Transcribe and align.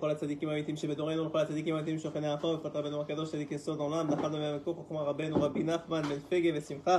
כל 0.00 0.10
הצדיקים 0.10 0.48
האמיתיים 0.48 0.76
שבדורנו 0.76 1.22
ולכל 1.22 1.38
הצדיקים 1.38 1.74
האמיתיים 1.74 1.98
שוכני 1.98 2.26
האחור 2.26 2.50
ולכל 2.50 2.68
רבנו 2.78 3.00
הקדוש 3.00 3.30
צדיק 3.30 3.52
יסוד 3.52 3.80
העולם 3.80 4.10
נחל 4.10 4.28
דמי 4.28 4.46
המקור 4.46 4.74
חוכמה 4.74 5.00
רבנו 5.00 5.42
רבי 5.42 5.62
נחמן 5.62 6.02
בן 6.02 6.18
פגה 6.28 6.50
ושמחה 6.54 6.98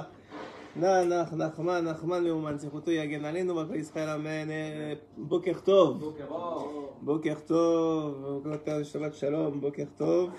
נח 0.76 1.04
נח 1.08 1.34
נחמן 1.34 1.86
נחמן 1.86 2.24
לאומן 2.24 2.58
זכותו 2.58 2.92
יגן 2.92 3.26
עלינו 3.26 3.56
ועל 3.56 3.68
כל 3.68 3.76
ישראל 3.76 4.10
אמן. 4.10 4.50
בוקר 5.18 5.54
טוב. 5.64 6.00
בוקר 7.02 7.34
טוב 7.46 8.42
בוקר 8.44 8.58
טוב 8.66 8.84
שבת 8.84 9.14
שלום 9.14 9.62
בוקר 9.62 9.84
טוב. 9.98 10.30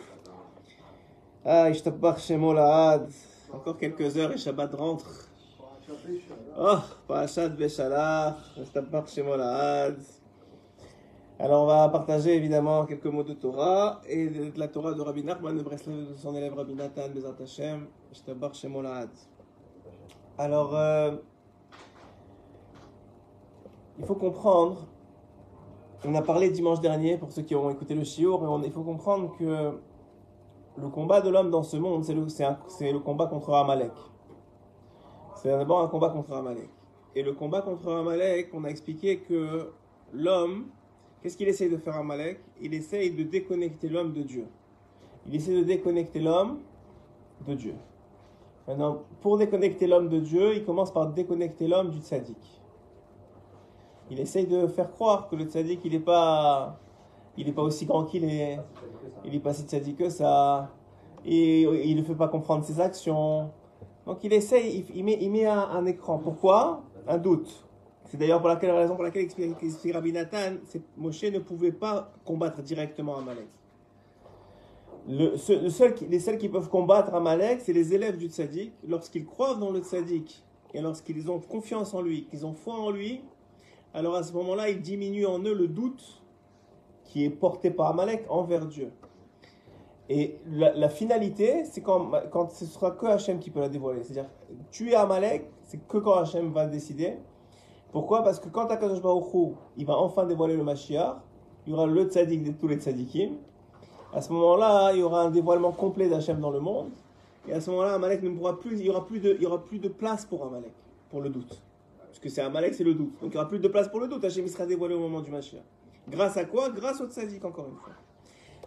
אה 1.47 1.69
השתבח 1.69 2.19
שמו 2.19 2.53
לעד. 2.53 3.11
encore 3.53 3.79
quelques 3.79 4.17
heures 4.17 4.33
et 4.33 4.39
Shabbat 4.39 4.75
rentre 4.75 5.27
Oh, 6.57 6.83
Parashat 7.09 7.57
Beshalach, 7.57 8.37
לעד 9.37 10.03
Alors 11.43 11.63
on 11.63 11.67
va 11.67 11.89
partager 11.89 12.35
évidemment 12.37 12.85
quelques 12.85 13.07
mots 13.07 13.23
de 13.23 13.33
Torah 13.33 14.03
et 14.07 14.29
de, 14.29 14.53
la 14.59 14.69
Torah 14.69 14.93
de 14.93 15.01
Rabbi 15.01 15.25
Nachman 15.25 15.57
de 15.57 15.63
Breslev 15.63 16.11
de 16.11 16.15
son 16.15 16.35
élève 16.35 16.53
Rabbi 16.55 16.75
Nathan 16.75 17.09
Bezat 17.15 17.35
Hashem, 17.43 17.87
Shtabar 18.13 18.55
Shemolahad. 18.55 19.09
Alors 20.37 20.77
euh, 20.77 21.13
il 23.99 24.05
faut 24.05 24.17
comprendre, 24.17 24.87
on 26.05 26.15
a 26.15 26.21
parlé 26.21 26.51
dimanche 26.51 26.81
dernier 26.81 27.17
pour 27.17 27.33
ceux 27.33 27.41
qui 27.41 27.55
ont 27.55 27.71
écouté 27.71 27.95
le 27.95 28.05
Shiur, 28.05 28.43
on- 28.43 28.63
il 28.63 28.71
faut 28.71 28.83
comprendre 28.83 29.35
que 29.39 29.79
le 30.77 30.89
combat 30.91 31.23
de 31.23 31.31
l'homme 31.31 31.51
dans 31.51 31.63
ce 31.63 31.79
monde, 31.79 32.05
c'est 32.05 32.15
le, 32.15 32.27
c'est 32.29 32.93
le 32.93 32.99
combat 32.99 33.27
contre 33.27 33.55
Amalek. 33.55 33.93
C'est 35.37 35.49
d'abord 35.49 35.81
un 35.81 35.89
combat 35.89 36.11
contre 36.11 36.35
Amalek. 36.35 36.69
Et 37.15 37.23
le 37.23 37.33
combat 37.33 37.63
contre 37.63 37.91
Amalek, 37.93 38.51
on 38.53 38.65
a 38.65 38.69
expliqué 38.69 39.21
que 39.21 39.73
l'homme, 40.13 40.67
Qu'est-ce 41.23 41.37
qu'il 41.37 41.49
essaye 41.49 41.69
de 41.69 41.77
faire 41.77 41.97
à 41.97 42.03
Malek? 42.03 42.41
Il 42.63 42.73
essaye 42.73 43.11
de 43.11 43.23
déconnecter 43.23 43.89
l'homme 43.89 44.13
de 44.13 44.23
Dieu. 44.23 44.47
Il 45.27 45.35
essaie 45.35 45.55
de 45.55 45.63
déconnecter 45.63 46.19
l'homme 46.19 46.61
de 47.47 47.55
Dieu. 47.55 47.75
Maintenant, 48.67 49.03
pour 49.21 49.37
déconnecter 49.37 49.87
l'homme 49.87 50.09
de 50.09 50.19
Dieu, 50.19 50.55
il 50.55 50.65
commence 50.65 50.93
par 50.93 51.09
déconnecter 51.09 51.69
l'homme 51.69 51.91
du 51.91 51.99
tzaddik. 51.99 52.63
Il 54.11 54.19
essaye 54.19 54.47
de 54.47 54.67
faire 54.67 54.91
croire 54.91 55.29
que 55.29 55.37
le 55.37 55.45
tzaddik, 55.45 55.81
il 55.85 55.93
n'est 55.93 56.01
pas, 56.01 56.79
il 57.37 57.49
est 57.49 57.53
pas 57.53 57.63
aussi 57.63 57.85
grand 57.85 58.05
qu'il 58.05 58.25
est. 58.25 58.59
Il 59.25 59.33
n'est 59.33 59.41
pas 59.41 59.53
si 59.53 59.65
tzaddik 59.65 59.99
que 59.99 60.09
ça. 60.09 60.71
Et 61.27 61.63
il 61.63 61.97
ne 61.97 62.03
fait 62.03 62.15
pas 62.15 62.29
comprendre 62.29 62.65
ses 62.65 62.81
actions. 62.81 63.51
Donc 64.07 64.25
il 64.25 64.33
essaye, 64.33 64.87
il, 64.95 65.05
met, 65.05 65.19
il 65.21 65.31
met 65.31 65.45
un 65.45 65.85
écran. 65.85 66.19
Pourquoi? 66.19 66.83
Un 67.07 67.19
doute. 67.19 67.67
C'est 68.11 68.17
d'ailleurs 68.17 68.41
pour 68.41 68.49
laquelle 68.49 68.73
raison 68.73 68.97
pour 68.97 69.05
laquelle 69.05 69.23
explique, 69.23 69.95
Rabbi 69.95 70.13
Nathan, 70.13 70.57
Moshe 70.97 71.23
ne 71.23 71.39
pouvait 71.39 71.71
pas 71.71 72.13
combattre 72.25 72.61
directement 72.61 73.17
Amalek. 73.17 73.47
Le, 75.09 75.37
seul 75.37 75.95
les 76.09 76.19
seuls 76.19 76.37
qui 76.37 76.49
peuvent 76.49 76.69
combattre 76.69 77.15
Amalek, 77.15 77.61
c'est 77.61 77.73
les 77.73 77.95
élèves 77.95 78.19
du 78.19 78.27
tzaddik. 78.27 78.73
Lorsqu'ils 78.89 79.25
croient 79.25 79.55
dans 79.55 79.71
le 79.71 79.79
tzaddik 79.79 80.43
et 80.75 80.81
lorsqu'ils 80.81 81.31
ont 81.31 81.39
confiance 81.39 81.95
en 81.95 82.03
lui, 82.03 82.25
qu'ils 82.25 82.45
ont 82.45 82.53
foi 82.53 82.75
en 82.75 82.91
lui, 82.91 83.23
alors 83.95 84.17
à 84.17 84.25
ce 84.25 84.33
moment-là, 84.33 84.71
il 84.71 84.83
diminue 84.83 85.25
en 85.25 85.39
eux 85.39 85.55
le 85.55 85.69
doute 85.69 86.21
qui 87.05 87.25
est 87.25 87.31
porté 87.31 87.71
par 87.71 87.87
Amalek 87.91 88.25
envers 88.29 88.67
Dieu. 88.67 88.91
Et 90.09 90.41
la, 90.51 90.75
la 90.75 90.89
finalité, 90.89 91.65
c'est 91.65 91.81
quand, 91.81 92.11
quand 92.33 92.51
ce 92.51 92.67
sera 92.67 92.91
que 92.91 93.07
Hachem 93.07 93.39
qui 93.39 93.53
peut 93.53 93.61
la 93.61 93.69
dévoiler. 93.69 94.03
C'est-à-dire, 94.03 94.29
tuer 94.73 94.97
Amalek, 94.97 95.49
c'est 95.63 95.87
que 95.87 95.99
quand 95.99 96.15
Hachem 96.15 96.53
va 96.53 96.67
décider. 96.67 97.15
Pourquoi? 97.93 98.23
Parce 98.23 98.39
que 98.39 98.49
quand 98.49 98.67
Akadosh 98.67 99.03
Baruch 99.03 99.55
il 99.77 99.87
va 99.87 99.97
enfin 99.99 100.25
dévoiler 100.25 100.57
le 100.57 100.63
Mashiach, 100.63 101.17
il 101.67 101.71
y 101.71 101.73
aura 101.75 101.87
le 101.87 102.05
tzaddik 102.05 102.43
de 102.43 102.53
tous 102.53 102.69
les 102.69 102.77
tzaddikim. 102.77 103.37
À 104.13 104.21
ce 104.21 104.33
moment-là, 104.33 104.93
il 104.93 105.01
y 105.01 105.03
aura 105.03 105.23
un 105.23 105.31
dévoilement 105.31 105.73
complet 105.73 106.09
d'Hachem 106.09 106.41
dans 106.41 106.51
le 106.51 106.61
monde. 106.61 106.91
Et 107.49 107.53
à 107.53 107.61
ce 107.61 107.71
moment-là, 107.71 107.95
Amalek 107.95 108.23
ne 108.23 108.31
pourra 108.31 108.59
plus, 108.59 108.79
il 108.79 108.87
y 108.87 108.91
aura 108.91 109.07
plus 109.07 109.21
de, 109.21 109.45
aura 109.47 109.65
plus 109.65 109.79
de 109.79 109.89
place 109.89 110.25
pour 110.25 110.45
Amalek, 110.45 110.73
pour 111.11 111.21
le 111.21 111.31
doute. 111.31 111.63
Parce 112.07 112.19
que 112.19 112.29
c'est 112.29 112.43
Amalek, 112.43 112.75
c'est 112.75 112.85
le 112.85 112.95
doute. 112.95 113.13
Donc 113.21 113.31
il 113.31 113.31
n'y 113.31 113.37
aura 113.37 113.49
plus 113.49 113.61
de 113.61 113.69
place 113.69 113.89
pour 113.89 114.01
le 114.01 114.09
doute. 114.09 114.25
Hachem 114.25 114.47
sera 114.47 114.67
dévoilé 114.67 114.95
au 114.95 115.01
moment 115.01 115.21
du 115.21 115.31
Mashiach. 115.31 115.63
Grâce 116.09 116.37
à 116.37 116.45
quoi? 116.45 116.71
Grâce 116.71 117.01
au 117.01 117.07
tzaddik, 117.07 117.45
encore 117.45 117.67
une 117.67 117.77
fois. 117.77 117.93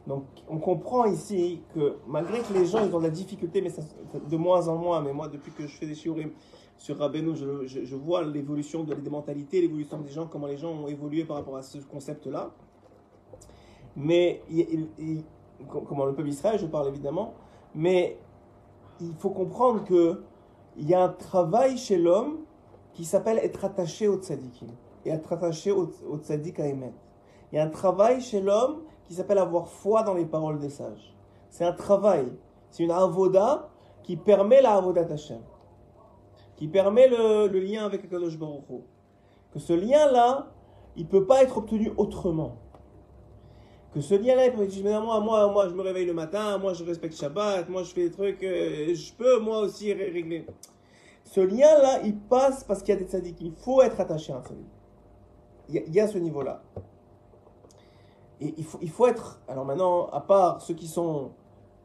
Donc 0.08 0.26
on 0.50 0.58
comprend 0.58 1.06
ici 1.06 1.62
que 1.74 1.96
malgré 2.08 2.40
que 2.42 2.54
les 2.54 2.66
gens 2.66 2.86
ils 2.86 2.94
ont 2.94 3.00
de 3.00 3.06
la 3.06 3.10
difficulté, 3.10 3.62
mais 3.62 3.72
de 4.30 4.38
moins 4.38 4.68
en 4.68 4.76
moins, 4.76 5.02
mais 5.02 5.14
moi 5.14 5.30
depuis 5.30 5.52
que 5.52 5.66
je 5.66 5.78
fais 5.78 5.86
des 5.86 5.96
shiurim 5.96 6.32
sur 6.78 6.98
Rabbeinu, 6.98 7.36
je, 7.36 7.66
je- 7.68 7.96
vois 7.96 8.24
l'évolution 8.24 8.84
de- 8.84 8.94
des 8.96 9.10
mentalités, 9.10 9.62
l'évolution 9.62 10.00
des 10.00 10.10
gens, 10.10 10.28
comment 10.28 10.48
les 10.48 10.58
gens 10.58 10.72
ont 10.72 10.88
évolué 10.88 11.24
par 11.24 11.38
rapport 11.38 11.56
à 11.56 11.62
ce 11.62 11.78
concept-là. 11.80 12.52
Mais 13.96 14.42
comment 15.88 16.06
le 16.06 16.14
peuple 16.14 16.30
d'Israël, 16.30 16.60
je 16.60 16.66
parle 16.66 16.88
évidemment, 16.90 17.34
mais 17.76 18.18
il 19.00 19.14
faut 19.14 19.30
comprendre 19.30 19.84
que 19.84 20.24
il 20.78 20.90
y 20.90 20.94
a 20.96 21.04
un 21.04 21.10
travail 21.10 21.78
chez 21.78 21.98
l'homme 21.98 22.40
qui 22.94 23.06
s'appelle 23.06 23.38
être 23.38 23.64
attaché 23.64 24.08
au 24.08 24.18
tzadikim 24.18 24.70
et 25.06 25.10
être 25.10 25.32
attaché 25.34 25.72
au, 25.72 25.92
au 26.10 26.18
tzadik 26.18 26.60
à. 26.60 26.68
Il 26.68 26.82
y 27.52 27.60
a 27.60 27.64
un 27.64 27.70
travail 27.70 28.22
chez 28.22 28.42
l'homme 28.42 28.82
qui 29.04 29.14
s'appelle 29.14 29.38
avoir 29.38 29.68
foi 29.68 30.02
dans 30.04 30.14
les 30.16 30.26
paroles 30.26 30.60
des 30.60 30.70
sages. 30.70 31.14
C'est 31.50 31.66
un 31.66 31.74
travail, 31.74 32.26
c'est 32.72 32.84
une 32.84 32.92
avoda 32.92 33.70
qui 34.02 34.16
permet 34.16 34.62
la 34.62 34.74
avoda 34.76 35.02
Hashem, 35.02 35.42
qui 36.64 36.70
permet 36.70 37.10
le, 37.10 37.60
lien 37.60 37.84
avec 37.84 38.06
Akadosh 38.06 38.38
Baruch 38.38 38.64
Hu. 38.70 38.76
Que 39.52 39.60
ce 39.60 39.74
lien-là, 39.74 40.48
il 40.96 41.06
peut 41.06 41.26
pas 41.26 41.44
être 41.44 41.58
obtenu 41.58 41.92
autrement. 41.98 42.56
Que 43.94 44.00
ce 44.00 44.16
lien-là, 44.16 44.46
il 44.46 44.54
peut 44.54 44.66
mais 44.82 44.98
moi, 45.02 45.20
moi, 45.20 45.52
moi, 45.52 45.68
je 45.68 45.74
me 45.74 45.82
réveille 45.82 46.06
le 46.06 46.14
matin, 46.14 46.58
moi, 46.60 46.74
je 46.74 46.86
respecte 46.86 47.18
Shabbat, 47.18 47.68
moi, 47.68 47.84
je 47.84 47.92
fais 47.94 48.06
des 48.06 48.12
trucs, 48.12 48.42
euh, 48.44 48.96
je 48.96 49.12
peux, 49.12 49.40
moi 49.42 49.60
aussi, 49.60 49.92
ré- 49.92 50.10
régler. 50.10 50.48
Ce 51.26 51.42
lien-là, 51.42 52.00
il 52.06 52.18
passe 52.18 52.64
parce 52.64 52.82
qu'il 52.82 52.94
y 52.94 52.98
a 52.98 53.02
des 53.02 53.10
tzaddik. 53.10 53.42
Il 53.42 53.52
faut 53.52 53.82
être 53.82 54.00
attaché 54.00 54.32
à 54.32 54.38
un 54.38 54.42
tzaddik. 54.42 54.66
Il 55.68 55.76
y 55.76 55.80
a, 55.80 55.82
il 55.86 55.94
y 55.94 56.00
a 56.00 56.08
ce 56.08 56.18
niveau-là. 56.18 56.64
Et 58.40 58.54
il 58.58 58.64
faut, 58.64 58.80
il 58.82 58.90
faut 58.90 59.08
être. 59.08 59.42
Alors 59.50 59.66
maintenant, 59.66 60.08
à 60.14 60.22
part 60.22 60.62
ceux 60.62 60.76
qui 60.76 60.88
sont 60.88 61.32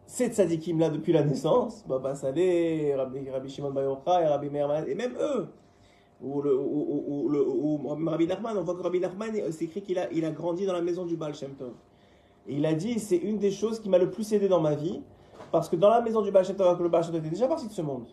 ces 0.08 0.30
tzadikim 0.30 0.78
là 0.78 0.88
depuis 0.88 1.12
la 1.12 1.22
naissance, 1.22 1.84
Baba 1.86 2.14
Saleh, 2.14 2.94
Rabbi, 2.96 3.28
Rabbi 3.30 3.50
Shimon 3.50 3.72
Bar 3.72 3.84
Yochai, 3.84 4.26
Rabbi 4.26 4.48
Meir 4.48 4.88
et 4.88 4.94
même 4.94 5.12
eux, 5.20 5.46
ou, 6.22 6.40
le, 6.40 6.56
ou, 6.58 7.04
ou- 7.06 7.80
ou 7.84 8.08
Rabbi 8.08 8.26
Nachman, 8.26 8.56
on 8.56 8.62
voit 8.62 8.74
que 8.74 8.82
Rabbi 8.82 9.00
Nachman, 9.00 9.32
c'est 9.50 9.66
écrit 9.66 9.82
qu'il 9.82 9.98
a, 9.98 10.10
il 10.10 10.24
a 10.24 10.30
grandi 10.30 10.64
dans 10.64 10.72
la 10.72 10.80
maison 10.80 11.04
du 11.04 11.16
Baal 11.16 11.34
Shem 11.34 11.50
Tov. 11.56 11.72
Et 12.48 12.54
il 12.54 12.64
a 12.64 12.72
dit, 12.72 12.98
c'est 12.98 13.18
une 13.18 13.36
des 13.36 13.50
choses 13.50 13.78
qui 13.80 13.90
m'a 13.90 13.98
le 13.98 14.10
plus 14.10 14.32
aidé 14.32 14.48
dans 14.48 14.60
ma 14.60 14.74
vie, 14.74 15.02
parce 15.52 15.68
que 15.68 15.76
dans 15.76 15.90
la 15.90 16.00
maison 16.00 16.22
du 16.22 16.30
Baal 16.30 16.46
Shem 16.46 16.56
Tov, 16.56 16.78
que 16.78 16.82
le 16.82 16.88
Baal 16.88 17.04
Shem 17.04 17.12
Tov 17.12 17.20
était 17.20 17.30
déjà 17.30 17.46
parti 17.46 17.66
de 17.68 17.72
ce 17.72 17.82
monde, 17.82 18.06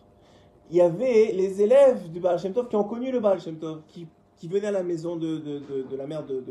il 0.69 0.75
y 0.75 0.81
avait 0.81 1.31
les 1.31 1.61
élèves 1.61 2.11
du 2.11 2.19
Baal 2.19 2.37
Shem 2.39 2.51
Tov 2.51 2.67
qui 2.67 2.75
ont 2.75 2.83
connu 2.83 3.09
le 3.09 3.21
Baal 3.21 3.39
Shem 3.39 3.55
Tov, 3.55 3.83
qui, 3.87 4.05
qui 4.35 4.49
venaient 4.49 4.67
à 4.67 4.71
la 4.71 4.83
maison 4.83 5.15
de, 5.15 5.37
de, 5.37 5.59
de, 5.89 5.95
la 5.95 6.05
mère 6.07 6.25
de, 6.25 6.43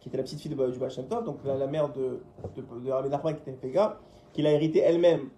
qui 0.00 0.08
était 0.10 0.18
la 0.18 0.22
petite 0.22 0.38
fille 0.40 0.50
du 0.50 0.56
Baal 0.56 0.90
Shem 0.90 1.06
Tov, 1.06 1.24
donc 1.24 1.38
la, 1.46 1.56
la 1.56 1.66
mère 1.66 1.88
de, 1.94 2.20
de, 2.54 2.84
de 2.84 2.90
Rabbi 2.90 3.08
Nachman 3.08 3.34
qui 3.34 3.40
était 3.40 3.52
Pega, 3.52 3.98
qu'il 4.36 4.46
a 4.46 4.52
hérité 4.52 4.80
elle-même 4.80 5.30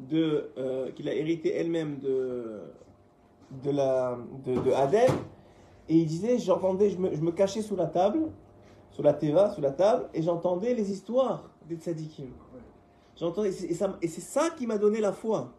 de, 0.00 0.50
euh, 0.58 0.90
qu'il 0.90 1.08
a 1.08 1.14
hérité 1.14 1.54
elle-même 1.54 1.98
de, 2.00 2.60
de 3.62 3.70
la, 3.70 4.18
de, 4.44 4.60
de 4.60 4.72
Adem, 4.72 5.12
et 5.88 5.94
il 5.94 6.06
disait, 6.06 6.38
j'entendais, 6.38 6.90
je 6.90 6.98
me, 6.98 7.14
je 7.14 7.20
me 7.20 7.30
cachais 7.30 7.62
sous 7.62 7.76
la 7.76 7.86
table, 7.86 8.30
sous 8.90 9.02
la 9.02 9.14
teva, 9.14 9.50
sous 9.50 9.60
la 9.60 9.70
table, 9.70 10.08
et 10.12 10.20
j'entendais 10.20 10.74
les 10.74 10.90
histoires 10.90 11.48
des 11.68 11.76
tzadikim. 11.76 12.30
J'entendais, 13.16 13.50
et 13.50 13.70
et 14.02 14.08
c'est 14.08 14.20
ça 14.20 14.50
qui 14.50 14.66
m'a 14.66 14.78
donné 14.78 15.00
la 15.00 15.12
foi. 15.12 15.52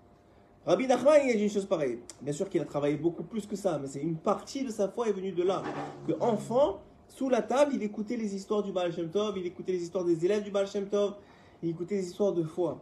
Rabbi 0.66 0.86
Nachman, 0.86 1.22
il 1.26 1.32
a 1.32 1.36
dit 1.36 1.44
une 1.44 1.50
chose 1.50 1.66
pareille. 1.66 2.00
Bien 2.22 2.34
sûr 2.34 2.50
qu'il 2.50 2.62
a 2.62 2.66
travaillé 2.66 2.98
beaucoup 2.98 3.24
plus 3.24 3.48
que 3.48 3.56
ça, 3.56 3.80
mais 3.80 3.88
c'est 3.88 4.02
une 4.02 4.18
partie 4.18 4.64
de 4.66 4.70
sa 4.70 4.90
foi 4.90 5.08
est 5.08 5.14
venue 5.14 5.32
de 5.32 5.44
là. 5.44 5.64
Que 6.08 6.14
enfant, 6.20 6.82
sous 7.08 7.30
la 7.30 7.42
table, 7.42 7.72
il 7.74 7.84
écoutait 7.84 8.18
les 8.18 8.36
histoires 8.36 8.64
du 8.64 8.72
Baal 8.72 8.92
Shem 8.92 9.10
Tov, 9.10 9.38
il 9.38 9.46
écoutait 9.46 9.72
les 9.72 9.84
histoires 9.84 10.04
des 10.04 10.24
élèves 10.26 10.44
du 10.44 10.52
Baal 10.52 10.68
Shem 10.68 10.88
Tov, 10.88 11.16
il 11.64 11.70
écoutait 11.70 11.96
les 11.96 12.08
histoires 12.08 12.34
de 12.34 12.44
foi. 12.44 12.80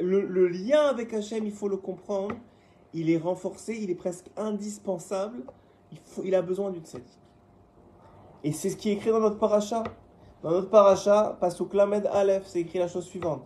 Le, 0.00 0.48
lien 0.48 0.82
avec 0.82 1.12
Hachem, 1.14 1.46
il 1.46 1.52
faut 1.52 1.68
le 1.68 1.76
comprendre, 1.76 2.34
il 2.94 3.10
est 3.10 3.18
renforcé, 3.18 3.76
il 3.80 3.90
est 3.90 3.94
presque 3.94 4.26
indispensable, 4.36 5.42
il, 6.24 6.34
a 6.34 6.42
besoin 6.42 6.70
du 6.70 6.80
tzaddik. 6.80 7.06
Et 8.44 8.52
c'est 8.52 8.70
ce 8.70 8.76
qui 8.76 8.90
est 8.90 8.94
écrit 8.94 9.10
dans 9.10 9.20
notre 9.20 9.38
paracha. 9.38 9.84
Dans 10.42 10.50
notre 10.50 10.70
paracha, 10.70 11.36
Pasuk 11.40 11.74
Lamed 11.74 12.08
Aleph, 12.12 12.44
c'est 12.46 12.60
écrit 12.60 12.78
la 12.78 12.88
chose 12.88 13.04
suivante. 13.04 13.42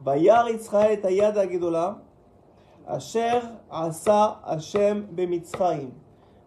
Bayar 0.00 0.50
Israël 0.50 1.00
et 1.02 1.06
Ayad 1.06 1.38
Agedola, 1.38 2.02
Asher 2.86 3.40
Asa 3.70 4.40
Hashem 4.44 5.06
Bemitzraim. 5.10 5.90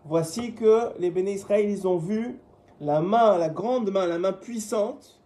Voici 0.06 0.53
que 0.53 0.97
les 1.00 1.12
béné 1.12 1.33
Israël, 1.33 1.69
ils 1.69 1.88
ont 1.88 1.97
vu 1.97 2.39
la 2.79 3.01
main, 3.01 3.38
la 3.38 3.50
grande 3.50 3.91
main, 3.91 4.06
la 4.06 4.19
main 4.19 4.33
puissante 4.33 5.19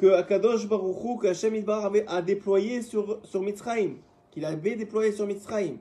que 0.00 0.14
Akadosh 0.14 0.66
Baruch 0.66 0.96
Hu, 1.04 1.18
que 1.18 1.26
Hashem 1.26 1.54
Idbar 1.54 1.84
avait 1.84 2.06
a 2.08 2.22
déployé 2.22 2.80
sur, 2.80 3.20
sur 3.22 3.42
Mitzraim, 3.42 3.96
qu'il 4.30 4.46
avait 4.46 4.74
déployé 4.74 5.12
sur 5.12 5.26
Mitzraim. 5.26 5.76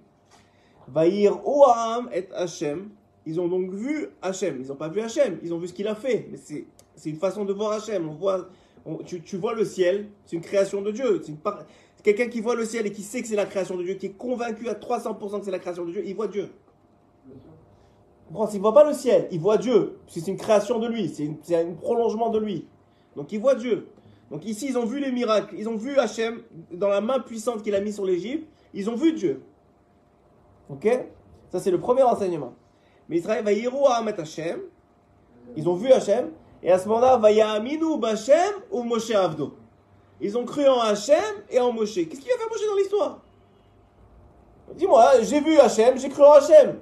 Vaïr 0.89 1.39
Oam 1.47 2.09
et 2.13 2.27
Hashem. 2.33 2.89
Ils 3.25 3.39
ont 3.39 3.47
donc 3.47 3.71
vu 3.71 4.09
Hachem. 4.21 4.59
Ils 4.59 4.67
n'ont 4.67 4.75
pas 4.75 4.89
vu 4.89 4.99
Hachem, 4.99 5.39
ils 5.41 5.53
ont 5.53 5.57
vu 5.57 5.67
ce 5.67 5.73
qu'il 5.73 5.87
a 5.87 5.95
fait. 5.95 6.27
Mais 6.29 6.37
c'est 6.37 7.09
une 7.09 7.15
façon 7.15 7.45
de 7.45 7.53
voir 7.53 7.71
Hachem. 7.71 8.09
On 8.09 8.13
voit, 8.13 8.49
tu, 9.05 9.21
tu 9.21 9.37
vois 9.37 9.53
le 9.53 9.63
ciel, 9.63 10.09
c'est 10.25 10.35
une 10.35 10.41
création 10.41 10.81
de 10.81 10.91
Dieu. 10.91 11.21
C'est 11.23 11.33
quelqu'un 12.03 12.27
qui 12.27 12.41
voit 12.41 12.55
le 12.55 12.65
ciel 12.65 12.87
et 12.87 12.91
qui 12.91 13.03
sait 13.03 13.21
que 13.21 13.27
c'est 13.27 13.37
la 13.37 13.45
création 13.45 13.77
de 13.77 13.83
Dieu, 13.83 13.93
qui 13.93 14.07
est 14.07 14.17
convaincu 14.17 14.67
à 14.67 14.73
300% 14.73 15.39
que 15.39 15.45
c'est 15.45 15.51
la 15.51 15.59
création 15.59 15.85
de 15.85 15.91
Dieu, 15.91 16.03
il 16.05 16.15
voit 16.15 16.27
Dieu. 16.27 16.49
S'il 18.49 18.57
ne 18.57 18.61
voit 18.61 18.73
pas 18.73 18.83
le 18.83 18.93
ciel, 18.93 19.27
il 19.31 19.39
voit 19.39 19.57
Dieu. 19.57 19.97
C'est 20.07 20.27
une 20.27 20.37
création 20.37 20.79
de 20.79 20.87
lui, 20.87 21.09
c'est 21.09 21.55
un 21.55 21.73
prolongement 21.73 22.29
de 22.29 22.39
lui. 22.39 22.67
Donc 23.15 23.31
il 23.31 23.39
voit 23.39 23.55
Dieu. 23.55 23.87
Donc 24.31 24.45
ici, 24.45 24.67
ils 24.69 24.77
ont 24.77 24.85
vu 24.85 24.99
les 24.99 25.11
miracles. 25.11 25.55
Ils 25.57 25.67
ont 25.67 25.75
vu 25.75 25.97
Hachem 25.97 26.41
dans 26.71 26.89
la 26.89 27.01
main 27.01 27.19
puissante 27.19 27.63
qu'il 27.63 27.73
a 27.75 27.81
mis 27.81 27.93
sur 27.93 28.05
l'Égypte. 28.05 28.47
Ils 28.73 28.89
ont 28.89 28.95
vu 28.95 29.13
Dieu. 29.13 29.41
Ok? 30.69 30.87
Ça, 31.51 31.59
c'est 31.59 31.71
le 31.71 31.79
premier 31.79 32.03
enseignement. 32.03 32.53
Mais 33.07 33.17
Israël 33.17 33.43
va 33.43 33.51
yéro 33.51 33.87
à 33.87 33.95
Hamet 33.95 34.19
Hachem. 34.19 34.59
Ils 35.55 35.67
ont 35.67 35.73
vu 35.73 35.91
Hachem. 35.91 36.29
Et 36.61 36.71
à 36.71 36.77
ce 36.77 36.87
moment-là, 36.87 37.17
va 37.17 37.31
yaminu 37.31 37.97
b'Hachem 37.97 38.53
ou 38.69 38.83
Moshe 38.83 39.11
Avdo. 39.11 39.55
Ils 40.21 40.37
ont 40.37 40.45
cru 40.45 40.67
en 40.67 40.79
Hachem 40.79 41.23
et 41.49 41.59
en 41.59 41.71
Moshe. 41.71 41.95
Qu'est-ce 41.95 42.21
qu'il 42.21 42.31
va 42.31 42.37
faire 42.37 42.49
Moshe 42.49 42.67
dans 42.67 42.75
l'histoire? 42.75 43.19
Dis-moi, 44.75 45.21
j'ai 45.21 45.41
vu 45.41 45.57
Hachem, 45.57 45.97
j'ai 45.97 46.09
cru 46.09 46.21
en 46.21 46.33
Hachem. 46.33 46.79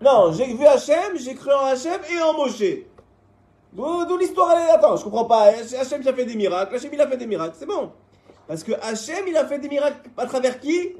Non, 0.00 0.32
j'ai 0.32 0.52
vu 0.52 0.64
Hachem, 0.64 1.16
j'ai 1.16 1.34
cru 1.34 1.52
en 1.52 1.66
Hachem 1.66 2.00
et 2.10 2.20
en 2.20 2.32
Moshe. 2.32 2.64
D'où 3.72 4.18
l'histoire 4.18 4.56
elle 4.58 4.70
Attends, 4.70 4.96
je 4.96 5.04
comprends 5.04 5.24
pas. 5.24 5.44
Hachem 5.44 6.02
il 6.02 6.08
a 6.08 6.12
fait 6.12 6.24
des 6.24 6.36
miracles. 6.36 6.74
Hachem 6.74 6.90
il 6.92 7.00
a 7.00 7.06
fait 7.06 7.16
des 7.16 7.26
miracles, 7.26 7.56
c'est 7.58 7.66
bon. 7.66 7.92
Parce 8.46 8.62
que 8.64 8.72
Hachem 8.82 9.26
il 9.28 9.36
a 9.36 9.46
fait 9.46 9.58
des 9.58 9.68
miracles 9.68 10.10
à 10.16 10.26
travers 10.26 10.60
qui? 10.60 10.90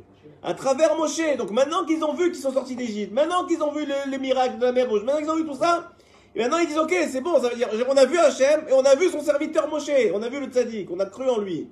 À 0.43 0.55
travers 0.55 0.97
Moshe. 0.97 1.37
Donc 1.37 1.51
maintenant 1.51 1.85
qu'ils 1.85 2.03
ont 2.03 2.15
vu 2.15 2.33
qu'ils 2.33 2.41
sont 2.41 2.53
sortis 2.53 2.77
d'Égypte, 2.77 3.13
maintenant 3.13 3.45
qu'ils 3.45 3.63
ont 3.63 3.73
vu 3.73 3.85
le, 3.85 4.11
le 4.11 4.19
miracle 4.19 4.59
de 4.59 4.65
la 4.65 4.73
mer 4.73 4.89
Rouge, 4.89 5.03
maintenant 5.05 5.21
qu'ils 5.21 5.31
ont 5.31 5.37
vu 5.37 5.47
tout 5.47 5.55
ça, 5.55 5.91
et 6.35 6.41
maintenant 6.41 6.59
ils 6.59 6.67
disent 6.67 6.79
ok, 6.79 6.95
c'est 7.11 7.21
bon, 7.21 7.41
ça 7.41 7.49
veut 7.51 7.57
dire 7.57 7.69
on 7.89 7.97
a 7.97 8.07
vu 8.07 8.19
Hachem 8.19 8.65
et 8.69 8.73
on 8.73 8.85
a 8.85 8.95
vu 8.95 9.11
son 9.11 9.21
serviteur 9.21 9.69
Moshe, 9.69 9.91
on 10.15 10.23
a 10.23 10.29
vu 10.29 10.41
le 10.41 10.47
tzaddik, 10.47 10.91
on 10.91 10.99
a 11.01 11.07
cru 11.07 11.29
en 11.29 11.39
lui. 11.39 11.69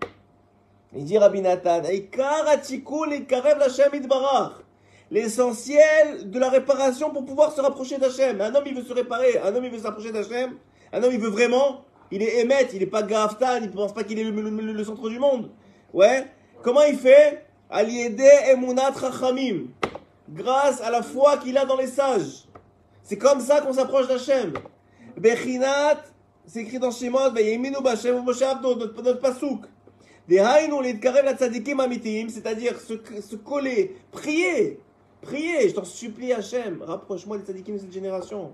Il 0.94 1.04
dit 1.04 1.18
Rabbi 1.18 1.40
Nathan. 1.40 1.82
L'essentiel 5.12 6.30
de 6.30 6.38
la 6.38 6.48
réparation 6.48 7.10
pour 7.10 7.24
pouvoir 7.24 7.52
se 7.52 7.60
rapprocher 7.60 7.98
d'Hachem. 7.98 8.40
Un 8.40 8.54
homme, 8.54 8.64
il 8.66 8.74
veut 8.74 8.82
se 8.82 8.92
réparer. 8.92 9.38
Un 9.38 9.54
homme, 9.54 9.64
il 9.64 9.70
veut 9.70 9.78
s'approcher 9.78 10.10
d'Hachem. 10.10 10.56
Un 10.92 11.02
homme, 11.02 11.12
il 11.12 11.20
veut 11.20 11.28
vraiment. 11.30 11.84
Il 12.10 12.22
est 12.22 12.40
émet, 12.40 12.68
il 12.72 12.80
n'est 12.80 12.86
pas 12.86 13.02
Gaftan, 13.02 13.58
il 13.58 13.68
ne 13.68 13.68
pense 13.68 13.94
pas 13.94 14.02
qu'il 14.02 14.18
est 14.18 14.24
le, 14.24 14.32
le- 14.32 14.84
centre 14.84 15.08
du 15.08 15.18
monde. 15.18 15.50
Ouais. 15.92 16.26
Comment 16.62 16.82
il 16.82 16.96
fait? 16.96 17.46
Aliede 17.70 18.20
emunat 18.48 18.90
rachamim. 18.90 19.68
Grâce 20.28 20.80
à 20.80 20.90
la 20.90 21.02
foi 21.02 21.36
qu'il 21.38 21.56
a 21.56 21.64
dans 21.64 21.76
les 21.76 21.86
sages. 21.86 22.46
C'est 23.02 23.18
comme 23.18 23.40
ça 23.40 23.60
qu'on 23.60 23.72
s'approche 23.72 24.08
d'Hachem. 24.08 24.52
Bechinat, 25.16 26.02
c'est 26.46 26.60
écrit 26.62 26.78
dans 26.78 26.90
Shemot, 26.90 27.30
Vayeminu 27.32 27.76
b'Hachem 27.82 28.16
ou 28.16 28.22
Moshe 28.22 28.42
Avdo, 28.42 28.74
notre, 28.76 29.02
notre 29.02 29.20
pasouk. 29.20 29.66
C'est-à-dire 32.28 32.80
se, 32.80 32.94
se 33.20 33.36
coller, 33.36 33.96
prier, 34.12 34.78
prier, 35.22 35.68
je 35.68 35.74
t'en 35.74 35.84
supplie 35.84 36.32
Hachem, 36.32 36.82
rapproche-moi 36.82 37.38
des 37.38 37.44
tzadikim 37.44 37.74
de 37.74 37.80
cette 37.80 37.92
génération. 37.92 38.52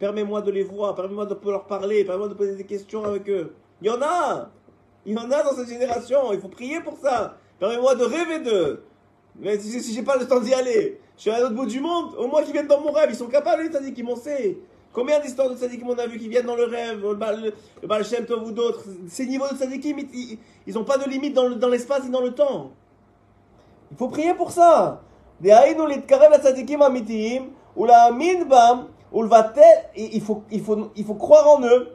Permets-moi 0.00 0.42
de 0.42 0.50
les 0.50 0.62
voir, 0.62 0.94
permets-moi 0.94 1.26
de 1.26 1.36
leur 1.44 1.64
parler, 1.64 2.04
permets-moi 2.04 2.28
de 2.28 2.34
poser 2.34 2.54
des 2.54 2.64
questions 2.64 3.04
avec 3.04 3.28
eux. 3.30 3.54
Il 3.80 3.86
y 3.86 3.90
en 3.90 4.00
a 4.02 4.50
Il 5.06 5.14
y 5.14 5.18
en 5.18 5.30
a 5.30 5.42
dans 5.42 5.54
cette 5.54 5.68
génération, 5.68 6.32
il 6.32 6.40
faut 6.40 6.48
prier 6.48 6.80
pour 6.80 6.96
ça. 6.98 7.36
Permets-moi 7.60 7.94
de 7.94 8.04
rêver 8.04 8.40
d'eux. 8.40 8.82
Mais 9.38 9.58
si, 9.58 9.80
si 9.80 9.94
j'ai 9.94 10.02
pas 10.02 10.16
le 10.16 10.26
temps 10.26 10.40
d'y 10.40 10.52
aller, 10.52 11.00
je 11.16 11.22
suis 11.22 11.30
à 11.30 11.38
l'autre 11.40 11.54
bout 11.54 11.66
du 11.66 11.80
monde, 11.80 12.14
au 12.18 12.26
moins 12.26 12.42
qu'ils 12.42 12.52
viennent 12.52 12.66
dans 12.66 12.80
mon 12.80 12.90
rêve, 12.90 13.10
ils 13.10 13.16
sont 13.16 13.28
capables 13.28 13.62
les 13.62 13.68
tzadikim, 13.68 14.08
on 14.08 14.16
sait. 14.16 14.58
Combien 14.92 15.20
d'histoires 15.20 15.50
de 15.50 15.56
tzadikim 15.56 15.88
on 15.88 15.98
a 15.98 16.06
vu 16.06 16.18
qui 16.18 16.28
viennent 16.28 16.46
dans 16.46 16.56
le 16.56 16.64
rêve, 16.64 17.00
le 17.02 17.14
Baal, 17.14 17.52
le 17.82 17.86
Baal 17.88 18.04
Shem 18.04 18.24
Tov 18.26 18.42
ou 18.48 18.50
d'autres, 18.50 18.84
ces 19.08 19.26
niveaux 19.26 19.48
de 19.52 19.56
tzadikim, 19.56 19.98
ils- 19.98 20.38
ils 20.66 20.74
n'ont 20.74 20.84
pas 20.84 20.98
de 20.98 21.08
limite 21.08 21.34
dans 21.34 21.46
le- 21.48 21.54
dans 21.54 21.68
l'espace 21.68 22.04
et 22.06 22.10
dans 22.10 22.22
le 22.22 22.34
temps. 22.34 22.72
Il 23.92 23.96
faut 23.96 24.08
prier 24.08 24.34
pour 24.34 24.50
ça. 24.50 25.00
דהיינו 25.40 25.86
להתקרב 25.86 26.32
לצדיקים 26.32 26.82
האמיתיים 26.82 27.50
ולהאמין 27.76 28.48
בם 28.48 28.78
ולבטל, 28.99 28.99
il 29.13 30.21
faut, 30.21 30.43
il, 30.51 30.61
faut, 30.61 30.89
il 30.95 31.05
faut 31.05 31.15
croire 31.15 31.47
en 31.47 31.61
eux. 31.63 31.89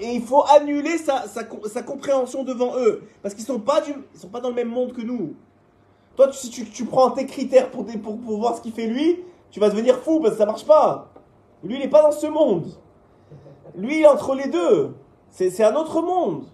Et 0.00 0.14
il 0.14 0.22
faut 0.22 0.44
annuler 0.44 0.98
sa, 0.98 1.26
sa, 1.26 1.42
sa 1.72 1.82
compréhension 1.82 2.44
devant 2.44 2.76
eux. 2.78 3.02
Parce 3.22 3.34
qu'ils 3.34 3.42
ne 3.42 3.48
sont, 3.48 3.60
pas 3.60 3.80
du, 3.80 3.92
dans 4.40 4.48
le 4.48 4.54
même 4.54 4.68
monde 4.68 4.92
que 4.92 5.02
nous. 5.02 5.34
Toi, 6.16 6.32
si 6.32 6.48
tu, 6.48 6.64
tu, 6.64 6.84
prends 6.84 7.10
tes 7.10 7.26
critères 7.26 7.70
pour, 7.70 7.84
des, 7.84 7.98
pour, 7.98 8.18
pour 8.18 8.38
voir 8.38 8.56
ce 8.56 8.62
qu'il 8.62 8.72
fait 8.72 8.86
lui, 8.86 9.20
tu 9.50 9.60
vas 9.60 9.68
devenir 9.68 9.98
fou 9.98 10.20
parce 10.20 10.32
que 10.34 10.38
ça 10.38 10.46
marche 10.46 10.64
pas. 10.64 11.08
Lui, 11.62 11.74
il 11.74 11.80
n'est 11.80 11.88
pas 11.88 12.02
dans 12.02 12.12
ce 12.12 12.26
monde. 12.26 12.66
Lui, 13.74 13.98
il 13.98 14.02
est 14.02 14.06
entre 14.06 14.34
les 14.34 14.48
deux. 14.48 14.94
C'est 15.30 15.64
un 15.64 15.74
autre 15.74 16.00
monde. 16.00 16.44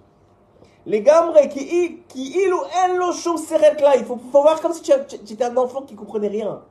Les 0.85 1.03
gamres 1.03 1.39
qui, 1.49 2.01
qui 2.09 2.33
il 2.37 2.53
ou 2.53 2.61
elle, 2.85 2.99
il 3.99 4.05
faut, 4.05 4.19
faut 4.33 4.43
voir 4.43 4.61
comme 4.61 4.73
si 4.73 4.83
tu, 4.83 4.93
tu 5.25 5.35
étais 5.35 5.45
un 5.45 5.57
enfant 5.57 5.83
qui 5.83 5.95
comprenait 5.95 6.27
rien. 6.27 6.63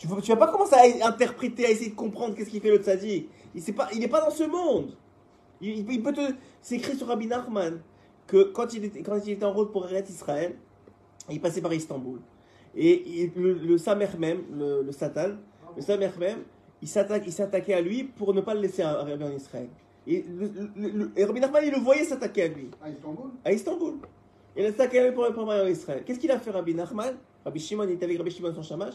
Tu 0.00 0.06
ne 0.08 0.14
vas 0.14 0.36
pas 0.36 0.50
commencer 0.50 0.74
à 0.76 1.08
interpréter, 1.08 1.66
à 1.66 1.70
essayer 1.70 1.90
de 1.90 1.94
comprendre 1.94 2.34
qu'est-ce 2.34 2.48
qu'il 2.48 2.62
fait 2.62 2.70
le 2.70 2.78
tzaddik. 2.78 3.28
Il 3.54 3.62
n'est 3.62 3.72
pas, 3.74 3.88
il 3.94 4.02
est 4.02 4.08
pas 4.08 4.22
dans 4.22 4.30
ce 4.30 4.44
monde. 4.44 4.96
Il, 5.60 5.90
il 5.92 6.02
peut- 6.02 6.14
te. 6.14 6.22
C'est 6.62 6.76
écrit 6.76 6.96
sur 6.96 7.06
Rabbi 7.06 7.26
Nachman 7.26 7.82
que 8.26 8.44
quand 8.44 8.72
il 8.72 8.86
était, 8.86 9.02
quand 9.02 9.18
il 9.26 9.32
était 9.32 9.44
en 9.44 9.52
route 9.52 9.70
pour 9.72 9.84
Eretz 9.86 10.08
Israël, 10.08 10.56
il 11.28 11.38
passait 11.38 11.60
par 11.60 11.74
Istanbul. 11.74 12.18
Et 12.74 13.02
il- 13.24 13.32
le, 13.36 13.52
le 13.52 13.76
Samer 13.76 14.08
même, 14.18 14.40
le, 14.56 14.82
le 14.82 14.92
Satan, 14.92 15.32
le 15.76 15.82
Samer 15.82 16.08
même, 16.18 16.44
il 16.80 16.88
s'attaquait 16.88 17.74
à 17.74 17.82
lui 17.82 18.04
pour 18.04 18.32
ne 18.32 18.40
pas 18.40 18.54
le 18.54 18.60
laisser 18.62 18.80
arriver 18.80 19.22
en 19.24 19.32
Israël. 19.32 19.68
Et, 20.06 20.24
le, 20.26 20.50
le- 20.76 20.88
le- 20.88 21.12
et 21.14 21.24
Rabbi 21.26 21.40
Nachman, 21.40 21.62
il 21.66 21.72
le 21.72 21.78
voyait 21.78 22.04
s'attaquer 22.04 22.44
à 22.44 22.48
lui 22.48 22.70
À 22.82 22.88
Istanbul? 22.88 23.30
À 23.44 23.52
Istanbul. 23.52 23.94
Il 24.56 24.64
a 24.64 24.68
attaqué 24.70 25.12
pour 25.12 25.30
pour 25.34 25.46
en 25.46 25.66
Israël. 25.66 26.04
Qu'est-ce 26.06 26.18
qu'il 26.18 26.30
a 26.30 26.38
fait 26.38 26.50
Rabbi 26.52 26.74
Nachman? 26.74 27.16
Rabbi 27.44 27.60
Shimon, 27.60 27.84
il 27.84 27.90
était 27.92 28.06
avec 28.06 28.16
Rabbi 28.16 28.30
Shimon 28.30 28.54
son 28.54 28.62
chamash. 28.62 28.94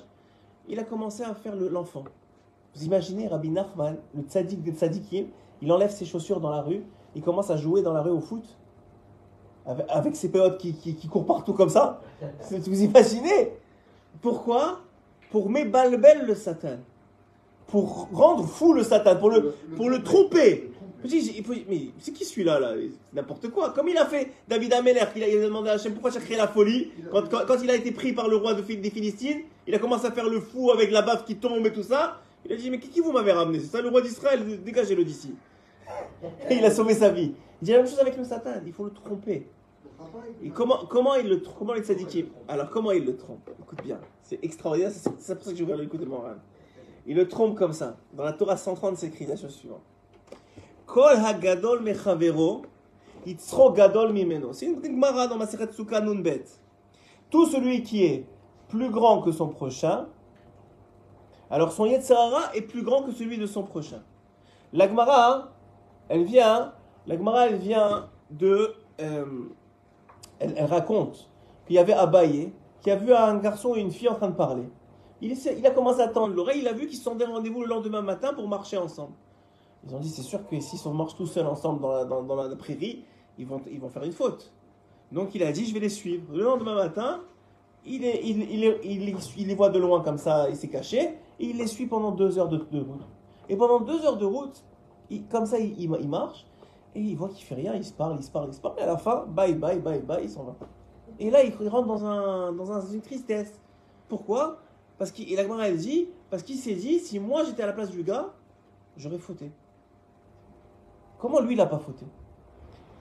Il 0.67 0.79
a 0.79 0.83
commencé 0.83 1.23
à 1.23 1.33
faire 1.35 1.55
le- 1.55 1.67
l'enfant. 1.69 2.03
Vous 2.75 2.83
imaginez 2.83 3.27
Rabbi 3.27 3.49
Nachman, 3.49 3.97
le 4.15 4.23
tzaddik 4.23 4.61
des 4.63 4.71
tzaddikim, 4.71 5.27
il 5.61 5.71
enlève 5.71 5.91
ses 5.91 6.05
chaussures 6.05 6.39
dans 6.39 6.49
la 6.49 6.61
rue, 6.61 6.81
il 7.15 7.21
commence 7.21 7.49
à 7.49 7.57
jouer 7.57 7.81
dans 7.81 7.93
la 7.93 8.01
rue 8.01 8.11
au 8.11 8.19
foot 8.19 8.43
avec, 9.65 9.85
avec 9.89 10.15
ses 10.15 10.29
potes 10.29 10.57
qui, 10.57 10.73
qui, 10.73 10.95
qui 10.95 11.07
courent 11.07 11.25
partout 11.25 11.53
comme 11.53 11.69
ça. 11.69 12.01
Vous 12.51 12.83
imaginez 12.83 13.51
Pourquoi? 14.21 14.81
Pour 15.31 15.49
mébalbel 15.49 16.25
le 16.25 16.35
Satan. 16.35 16.77
Pour 17.67 18.07
rendre 18.11 18.45
fou 18.45 18.73
le 18.73 18.83
Satan, 18.83 19.15
pour 19.17 19.29
le, 19.29 19.53
pour 19.75 19.89
le 19.89 20.03
tromper. 20.03 20.71
Mais 21.03 21.09
c'est 21.99 22.11
qui 22.11 22.25
celui-là 22.25 22.59
là? 22.59 22.73
C'est 22.75 23.15
N'importe 23.15 23.49
quoi. 23.49 23.71
Comme 23.71 23.87
il 23.89 23.97
a 23.97 24.05
fait 24.05 24.31
David 24.47 24.73
Ameller, 24.73 25.01
qu'il 25.13 25.23
a, 25.23 25.27
il 25.27 25.37
a 25.37 25.45
demandé 25.45 25.69
à 25.69 25.73
Hachem 25.73 25.93
pourquoi 25.93 26.11
tu 26.11 26.17
as 26.17 26.21
créé 26.21 26.37
la 26.37 26.47
folie? 26.47 26.91
Quand, 27.11 27.29
quand- 27.29 27.45
quand 27.47 27.57
il 27.63 27.69
a 27.69 27.75
été 27.75 27.91
pris 27.91 28.13
par 28.13 28.27
le 28.27 28.37
roi 28.37 28.53
de, 28.55 28.61
des 28.61 28.89
Philistines, 28.89 29.41
il 29.67 29.75
a 29.75 29.79
commencé 29.79 30.05
à 30.05 30.11
faire 30.11 30.29
le 30.29 30.39
fou 30.39 30.71
avec 30.71 30.91
la 30.91 31.01
baffe 31.01 31.25
qui 31.25 31.37
tombe 31.37 31.65
et 31.65 31.73
tout 31.73 31.83
ça. 31.83 32.21
Il 32.45 32.53
a 32.53 32.55
dit, 32.55 32.69
mais 32.69 32.79
qui, 32.79 32.89
qui 32.89 32.99
vous 32.99 33.11
m'avez 33.11 33.31
ramené? 33.31 33.59
C'est 33.59 33.67
ça 33.67 33.81
le 33.81 33.89
roi 33.89 34.01
d'Israël, 34.01 34.61
dégagez-le 34.63 35.03
d'ici. 35.03 35.33
Et 36.49 36.55
il 36.55 36.65
a 36.65 36.71
sauvé 36.71 36.93
sa 36.93 37.09
vie. 37.09 37.33
Il 37.61 37.65
dit 37.65 37.71
la 37.71 37.77
même 37.77 37.87
chose 37.87 37.99
avec 37.99 38.17
le 38.17 38.23
Satan, 38.23 38.51
il 38.65 38.73
faut 38.73 38.85
le 38.85 38.91
tromper. 38.91 39.47
Et 40.43 40.49
comment, 40.49 40.85
comment 40.87 41.15
il 41.15 41.27
le 41.27 41.37
comment 41.57 41.73
les 41.73 41.81
tzadikim 41.81 42.27
Alors 42.47 42.69
comment 42.69 42.91
il 42.91 43.05
le 43.05 43.15
trompe? 43.15 43.49
Écoute 43.59 43.81
bien, 43.83 43.99
c'est 44.21 44.43
extraordinaire, 44.43 44.91
c'est 44.91 45.35
pour 45.35 45.43
ça 45.43 45.51
que 45.51 45.57
j'ai 45.57 45.63
ouvert 45.63 45.77
l'écoute 45.77 46.01
de 46.01 46.05
moral. 46.05 46.37
Il 47.07 47.15
le 47.15 47.27
trompe 47.27 47.57
comme 47.57 47.73
ça. 47.73 47.97
Dans 48.13 48.23
la 48.23 48.33
Torah 48.33 48.57
130, 48.57 48.97
c'est 48.97 49.07
écrit 49.07 49.25
la 49.25 49.35
chose 49.35 49.53
suivante. 49.55 49.83
Kol 50.85 51.15
hagadol 51.15 51.81
mechavero, 51.81 52.63
yitzro 53.25 53.71
gadol 53.71 54.11
mimeno. 54.11 54.53
C'est 54.53 54.65
une 54.65 54.83
gemara 54.83 55.27
dans 55.27 55.39
Sukkah. 55.45 56.01
Tout 57.29 57.45
celui 57.47 57.83
qui 57.83 58.03
est 58.05 58.25
plus 58.67 58.89
grand 58.89 59.21
que 59.21 59.31
son 59.31 59.47
prochain, 59.47 60.07
alors 61.49 61.71
son 61.71 61.85
Yetzirara 61.85 62.55
est 62.55 62.61
plus 62.61 62.83
grand 62.83 63.03
que 63.03 63.11
celui 63.11 63.37
de 63.37 63.45
son 63.45 63.63
prochain. 63.63 64.01
La 64.73 64.87
Gemara, 64.87 65.51
elle 66.09 66.23
vient, 66.23 66.73
la 67.07 67.17
Gemara, 67.17 67.47
elle 67.47 67.57
vient 67.57 68.09
de, 68.31 68.73
euh, 68.99 69.25
elle, 70.39 70.65
raconte 70.65 71.29
qu'il 71.65 71.75
y 71.75 71.79
avait 71.79 71.93
Abaye 71.93 72.51
qui 72.81 72.91
a 72.91 72.95
vu 72.95 73.13
un 73.13 73.37
garçon 73.37 73.75
et 73.75 73.79
une 73.79 73.91
fille 73.91 74.09
en 74.09 74.15
train 74.15 74.29
de 74.29 74.35
parler. 74.35 74.69
Il, 75.21 75.33
a 75.65 75.71
commencé 75.71 76.01
à 76.01 76.07
tendre 76.07 76.35
l'oreille, 76.35 76.59
il 76.59 76.67
a 76.67 76.73
vu 76.73 76.87
qu'ils 76.87 76.99
sont 76.99 77.15
donné 77.15 77.31
rendez-vous 77.31 77.61
le 77.61 77.67
lendemain 77.67 78.01
matin 78.01 78.33
pour 78.33 78.47
marcher 78.47 78.77
ensemble. 78.77 79.13
Ils 79.87 79.95
ont 79.95 79.99
dit, 79.99 80.09
c'est 80.09 80.23
sûr 80.23 80.45
que 80.45 80.59
si 80.59 80.79
on 80.85 80.93
marche 80.93 81.15
tous 81.15 81.27
seuls 81.27 81.47
ensemble 81.47 81.81
dans 81.81 82.35
la, 82.35 82.55
prairie, 82.55 83.05
ils 83.37 83.47
vont 83.47 83.89
faire 83.89 84.03
une 84.03 84.11
faute. 84.11 84.51
Donc 85.11 85.35
il 85.35 85.43
a 85.43 85.51
dit, 85.51 85.65
je 85.65 85.73
vais 85.73 85.79
les 85.79 85.89
suivre. 85.89 86.25
Le 86.33 86.43
lendemain 86.43 86.75
matin, 86.75 87.21
il, 87.85 88.01
les- 88.01 89.55
voit 89.55 89.69
de 89.69 89.79
loin 89.79 90.01
comme 90.01 90.17
ça, 90.17 90.49
il 90.49 90.55
s'est 90.55 90.67
caché, 90.67 90.99
et 91.39 91.45
il 91.45 91.57
les 91.57 91.67
suit 91.67 91.85
pendant 91.87 92.11
deux 92.11 92.39
heures 92.39 92.49
de, 92.49 92.57
route. 92.57 93.01
Et 93.49 93.55
pendant 93.55 93.79
deux 93.79 94.03
heures 94.05 94.17
de 94.17 94.25
route, 94.25 94.63
comme 95.29 95.45
ça, 95.45 95.59
il, 95.59 95.89
marche, 96.09 96.45
et 96.95 97.01
il 97.01 97.15
voit 97.15 97.29
qu'il 97.29 97.45
fait 97.45 97.55
rien, 97.55 97.75
il 97.75 97.83
se 97.85 97.93
parle, 97.93 98.17
il 98.19 98.23
se 98.23 98.31
parle, 98.31 98.47
il 98.49 98.53
se 98.53 98.61
parle, 98.61 98.75
et 98.79 98.81
à 98.81 98.87
la 98.87 98.97
fin, 98.97 99.25
bye, 99.27 99.53
bye, 99.53 99.79
bye, 99.79 99.99
bye, 100.01 100.23
il 100.23 100.29
s'en 100.29 100.43
va. 100.43 100.55
Et 101.19 101.29
là, 101.29 101.43
il 101.43 101.53
rentre 101.69 101.87
dans, 101.87 102.05
un, 102.05 102.51
dans 102.53 102.71
un- 102.71 102.81
une 102.91 103.01
tristesse. 103.01 103.59
Pourquoi? 104.09 104.57
Parce 104.97 105.11
qu'il, 105.11 105.35
la 105.35 105.43
elle 105.67 105.77
dit, 105.77 106.07
parce 106.29 106.43
qu'il 106.43 106.57
s'est 106.57 106.75
dit, 106.75 106.99
si 106.99 107.19
moi 107.19 107.43
j'étais 107.43 107.63
à 107.63 107.67
la 107.67 107.73
place 107.73 107.91
du 107.91 108.03
gars, 108.03 108.33
j'aurais 108.97 109.17
fauté. 109.19 109.51
Comment 111.19 111.39
lui, 111.39 111.53
il 111.53 111.57
n'a 111.57 111.65
pas 111.65 111.79
fauté? 111.79 112.05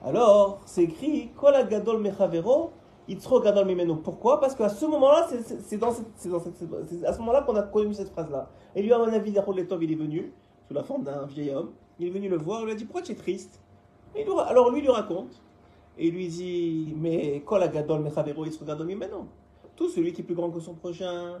Alors, 0.03 0.59
c'est 0.65 0.83
écrit 0.83 1.29
Kol 1.35 1.55
Gadol 1.67 2.01
Mechavero, 2.01 2.71
Yitzro 3.07 3.39
Gadol 3.41 3.65
Mimeno. 3.65 3.95
Pourquoi? 3.97 4.39
Parce 4.39 4.55
qu'à 4.55 4.69
ce 4.69 4.85
moment-là, 4.85 5.27
c'est- 5.29 5.77
dans 5.77 5.91
cette- 5.91 6.27
dans 6.27 6.39
à 7.07 7.13
ce 7.13 7.19
moment-là 7.19 7.41
qu'on 7.43 7.55
a 7.55 7.63
connu 7.63 7.93
cette 7.93 8.09
phrase-là. 8.09 8.49
Et 8.75 8.81
lui, 8.81 8.91
à 8.91 8.97
mon 8.97 9.05
avis, 9.05 9.31
il 9.31 9.37
est 9.91 9.95
venu, 9.95 10.31
sous 10.67 10.73
la 10.73 10.83
forme 10.83 11.03
d'un 11.03 11.25
vieil 11.25 11.51
homme, 11.51 11.71
il 11.99 12.07
est 12.07 12.11
venu 12.11 12.29
le 12.29 12.37
voir, 12.37 12.61
il 12.61 12.65
lui 12.65 12.71
a 12.71 12.75
dit 12.75 12.85
Pourquoi 12.85 13.01
tu 13.03 13.11
es 13.11 13.15
triste? 13.15 13.61
Alors 14.47 14.71
lui, 14.71 14.81
lui 14.81 14.89
raconte, 14.89 15.41
et 15.97 16.07
il 16.07 16.13
lui 16.13 16.27
dit 16.27 16.93
Mais 16.97 17.41
Kol 17.45 17.69
Gadol 17.71 18.01
Mechavero, 18.01 18.45
Yitzro 18.45 18.65
Gadol 18.65 18.87
Mimeno. 18.87 19.27
Tout 19.75 19.89
celui 19.89 20.13
qui 20.13 20.21
est 20.21 20.23
plus 20.23 20.35
grand 20.35 20.49
que 20.49 20.59
son 20.59 20.73
prochain, 20.73 21.39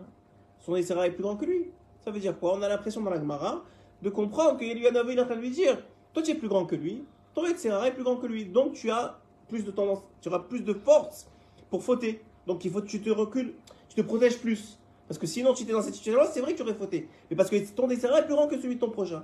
son 0.59 0.75
Essera 0.75 1.07
est 1.07 1.11
plus 1.11 1.23
grand 1.23 1.37
que 1.37 1.45
lui. 1.45 1.71
Ça 2.01 2.11
veut 2.11 2.19
dire 2.19 2.37
quoi? 2.37 2.53
On 2.55 2.61
a 2.61 2.67
l'impression 2.67 3.01
dans 3.01 3.09
la 3.09 3.17
Gemara 3.19 3.63
de 4.01 4.09
comprendre 4.09 4.59
lui 4.59 4.71
a 4.71 4.73
il 4.73 4.85
est 4.95 5.21
en 5.21 5.25
train 5.25 5.35
de 5.35 5.41
lui 5.41 5.49
dire 5.51 5.77
Toi, 6.13 6.21
tu 6.21 6.31
es 6.31 6.35
plus 6.35 6.49
grand 6.49 6.65
que 6.65 6.75
lui, 6.75 7.03
ton 7.33 7.45
Essera 7.45 7.87
est 7.87 7.93
plus 7.93 8.03
grand 8.03 8.17
que 8.17 8.27
lui. 8.27 8.45
Donc, 8.45 8.73
tu 8.73 8.91
as 8.91 9.17
plus 9.47 9.63
de 9.63 9.71
tendance, 9.71 9.99
tu 10.21 10.29
auras 10.29 10.39
plus 10.39 10.61
de 10.61 10.73
force 10.73 11.27
pour 11.69 11.83
fauter. 11.83 12.21
Donc, 12.47 12.65
il 12.65 12.71
faut 12.71 12.81
que 12.81 12.87
tu 12.87 13.01
te 13.01 13.09
recules, 13.09 13.55
tu 13.89 13.95
te 13.95 14.01
protèges 14.01 14.39
plus. 14.39 14.79
Parce 15.07 15.19
que 15.19 15.27
sinon, 15.27 15.53
tu 15.53 15.63
étais 15.63 15.73
dans 15.73 15.81
cette 15.81 15.95
situation-là, 15.95 16.29
c'est 16.31 16.41
vrai 16.41 16.53
que 16.53 16.57
tu 16.57 16.63
aurais 16.63 16.73
fauté. 16.73 17.07
Mais 17.29 17.35
parce 17.35 17.49
que 17.49 17.55
ton 17.73 17.89
Essera 17.89 18.19
est 18.19 18.25
plus 18.25 18.33
grand 18.33 18.47
que 18.47 18.59
celui 18.59 18.75
de 18.75 18.79
ton 18.79 18.89
prochain. 18.89 19.23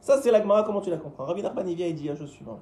Ça, 0.00 0.20
c'est 0.22 0.30
la 0.30 0.40
comment 0.40 0.80
tu 0.80 0.90
la 0.90 0.96
comprends? 0.96 1.24
Rabbi 1.24 1.42
Nachman, 1.42 1.68
il 1.68 1.94
dit 1.94 2.08
la 2.08 2.16
chose 2.16 2.30
suivante. 2.30 2.60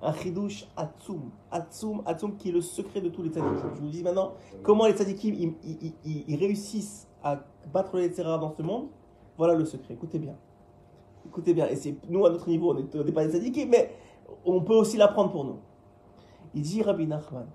Un 0.00 0.12
chidouche 0.12 0.66
atzum, 0.76 1.30
atzum, 1.50 2.02
atzum, 2.06 2.36
qui 2.36 2.50
est 2.50 2.52
le 2.52 2.60
secret 2.60 3.00
de 3.00 3.08
tous 3.08 3.22
les 3.22 3.30
tzadikim. 3.30 3.70
Je 3.74 3.80
vous 3.80 3.88
dis 3.88 4.02
maintenant, 4.02 4.34
comment 4.62 4.86
les 4.86 4.92
tzadikim, 4.92 5.54
ils, 5.64 6.36
réussissent 6.36 7.08
à 7.22 7.40
battre 7.72 7.96
les 7.96 8.04
Yetzirah 8.04 8.38
dans 8.38 8.50
ce 8.50 8.62
monde? 8.62 8.88
Voilà 9.36 9.54
le 9.54 9.64
secret, 9.64 9.94
écoutez 9.94 10.18
bien. 10.18 10.36
Écoutez 11.26 11.52
bien, 11.52 11.68
et 11.68 11.76
c'est 11.76 11.96
nous 12.08 12.24
à 12.24 12.30
notre 12.30 12.48
niveau, 12.48 12.70
on 12.70 13.04
n'est 13.04 13.12
pas 13.12 13.26
des 13.26 13.32
tzadikim, 13.32 13.68
mais 13.68 13.92
on 14.44 14.62
peut 14.62 14.74
aussi 14.74 14.96
l'apprendre 14.96 15.30
pour 15.30 15.44
nous. 15.44 15.58
Il 16.54 16.62
dit 16.62 16.82
Rabbi 16.82 17.06
Nachman, 17.06 17.46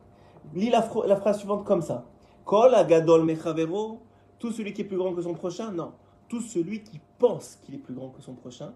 lis 0.53 0.69
la, 0.69 0.81
phra- 0.81 1.07
la 1.07 1.15
phrase 1.15 1.39
suivante 1.39 1.63
comme 1.65 1.81
ça. 1.81 2.05
Kol 2.45 2.73
agadol 2.75 3.23
mechavero, 3.23 3.99
tout 4.39 4.51
celui 4.51 4.73
qui 4.73 4.81
est 4.81 4.85
plus 4.85 4.97
grand 4.97 5.13
que 5.13 5.21
son 5.21 5.33
prochain, 5.33 5.71
non. 5.71 5.93
Tout 6.27 6.41
celui 6.41 6.83
qui 6.83 6.99
pense 7.19 7.59
qu'il 7.63 7.75
est 7.75 7.79
plus 7.79 7.93
grand 7.93 8.09
que 8.09 8.21
son 8.21 8.33
prochain, 8.33 8.73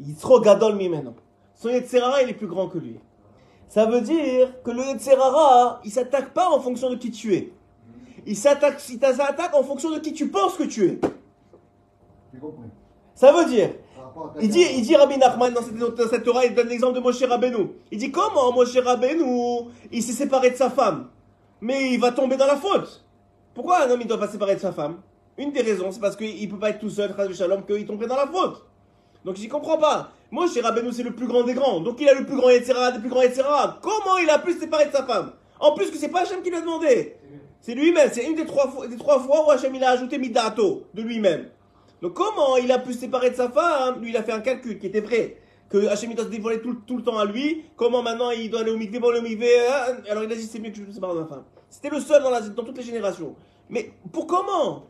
Yitzro 0.00 0.40
gadol 0.40 0.76
mimeno. 0.76 1.14
Son 1.54 1.68
Yetzirah, 1.70 2.22
il 2.22 2.30
est 2.30 2.34
plus 2.34 2.46
grand 2.46 2.68
que 2.68 2.78
lui. 2.78 3.00
Ça 3.68 3.86
veut 3.86 4.00
dire 4.00 4.62
que 4.62 4.70
le 4.70 4.82
Yetzirah, 4.82 5.80
il 5.84 5.90
s'attaque 5.90 6.32
pas 6.32 6.48
en 6.50 6.60
fonction 6.60 6.90
de 6.90 6.96
qui 6.96 7.10
tu 7.10 7.34
es. 7.34 7.52
Il 8.26 8.36
s'attaque, 8.36 8.80
il 8.88 8.98
s'attaque 8.98 9.54
en 9.54 9.62
fonction 9.62 9.90
de 9.90 9.98
qui 9.98 10.12
tu 10.12 10.28
penses 10.28 10.54
que 10.56 10.64
tu 10.64 10.86
es. 10.86 11.00
Ça 13.14 13.32
veut 13.32 13.46
dire, 13.46 13.70
il 14.40 14.48
dit, 14.48 14.64
il 14.76 14.82
dit 14.82 14.94
Rabbi 14.94 15.18
Nachman 15.18 15.52
dans 15.52 15.62
cette, 15.62 15.76
dans 15.76 16.08
cette 16.08 16.24
Torah, 16.24 16.44
il 16.44 16.54
donne 16.54 16.68
l'exemple 16.68 16.94
de 16.94 17.00
Moshe 17.00 17.22
Rabbeinu. 17.22 17.70
Il 17.90 17.98
dit 17.98 18.12
comment 18.12 18.52
Moshe 18.52 18.76
Rabbeinu, 18.76 19.57
il 19.90 20.02
s'est 20.02 20.12
séparé 20.12 20.50
de 20.50 20.56
sa 20.56 20.70
femme, 20.70 21.08
mais 21.60 21.92
il 21.92 22.00
va 22.00 22.12
tomber 22.12 22.36
dans 22.36 22.46
la 22.46 22.56
faute. 22.56 23.04
Pourquoi 23.54 23.84
un 23.84 23.90
homme 23.90 24.00
il 24.00 24.06
doit 24.06 24.18
pas 24.18 24.26
se 24.26 24.32
séparer 24.32 24.54
de 24.54 24.60
sa 24.60 24.72
femme? 24.72 25.00
Une 25.36 25.52
des 25.52 25.62
raisons, 25.62 25.90
c'est 25.90 26.00
parce 26.00 26.16
qu'il 26.16 26.48
peut 26.48 26.58
pas 26.58 26.70
être 26.70 26.80
tout 26.80 26.90
seul, 26.90 27.14
Chaz 27.16 27.32
Shalom, 27.32 27.64
qu'il 27.64 27.86
tomberait 27.86 28.08
dans 28.08 28.16
la 28.16 28.26
faute. 28.26 28.66
Donc 29.24 29.36
j'y 29.36 29.48
comprends 29.48 29.78
pas. 29.78 30.10
Moshe 30.30 30.58
Rabbeinu 30.58 30.92
c'est 30.92 31.02
le 31.02 31.14
plus 31.14 31.26
grand 31.26 31.42
des 31.42 31.54
grands, 31.54 31.80
donc 31.80 32.00
il 32.00 32.08
a 32.08 32.14
le 32.14 32.26
plus 32.26 32.36
grand 32.36 32.50
Yetzirah 32.50 32.92
des 32.92 33.00
plus 33.00 33.08
grands 33.08 33.22
Yetzirah. 33.22 33.78
Comment 33.82 34.18
il 34.18 34.28
a 34.30 34.38
pu 34.38 34.52
se 34.52 34.60
séparer 34.60 34.86
de 34.86 34.92
sa 34.92 35.04
femme? 35.04 35.32
En 35.58 35.72
plus 35.72 35.90
que 35.90 35.96
c'est 35.96 36.08
pas 36.08 36.22
Hachem 36.22 36.42
qui 36.42 36.50
lui 36.50 36.56
a 36.56 36.60
demandé. 36.60 37.16
C'est 37.60 37.74
lui-même, 37.74 38.10
c'est 38.12 38.24
une 38.24 38.36
des 38.36 38.46
trois, 38.46 38.68
fois, 38.68 38.86
des 38.86 38.96
trois 38.96 39.18
fois 39.20 39.46
où 39.46 39.50
Hachem 39.50 39.74
il 39.74 39.82
a 39.82 39.90
ajouté 39.90 40.18
Midato 40.18 40.84
de 40.94 41.02
lui-même. 41.02 41.48
Donc 42.00 42.14
comment 42.14 42.56
il 42.56 42.70
a 42.70 42.78
pu 42.78 42.92
se 42.92 43.00
séparer 43.00 43.30
de 43.30 43.34
sa 43.34 43.48
femme? 43.48 44.00
Lui, 44.00 44.10
il 44.10 44.16
a 44.16 44.22
fait 44.22 44.32
un 44.32 44.40
calcul 44.40 44.78
qui 44.78 44.86
était 44.86 45.00
vrai. 45.00 45.38
Que 45.68 45.86
Hachem 45.88 46.14
doit 46.14 46.24
se 46.24 46.30
dévoiler 46.30 46.60
tout, 46.60 46.96
le 46.96 47.02
temps 47.02 47.18
à 47.18 47.24
lui. 47.24 47.64
Comment 47.76 48.02
maintenant 48.02 48.30
il 48.30 48.50
doit 48.50 48.60
aller 48.60 48.70
au 48.70 48.76
mikvé, 48.76 48.98
bon, 48.98 49.10
le 49.10 49.20
mikvé, 49.20 49.48
hein 49.68 49.96
Alors 50.10 50.24
il 50.24 50.32
a 50.32 50.34
dit 50.34 50.42
c'est 50.42 50.58
mieux 50.58 50.70
que 50.70 50.76
je 50.76 50.82
me 50.82 50.92
sépare 50.92 51.14
de 51.14 51.20
ma 51.20 51.26
femme. 51.26 51.44
C'était 51.68 51.90
le 51.90 52.00
seul 52.00 52.22
dans, 52.22 52.64
toutes 52.64 52.78
les 52.78 52.82
générations. 52.82 53.34
Mais 53.68 53.92
pour 54.12 54.26
comment? 54.26 54.86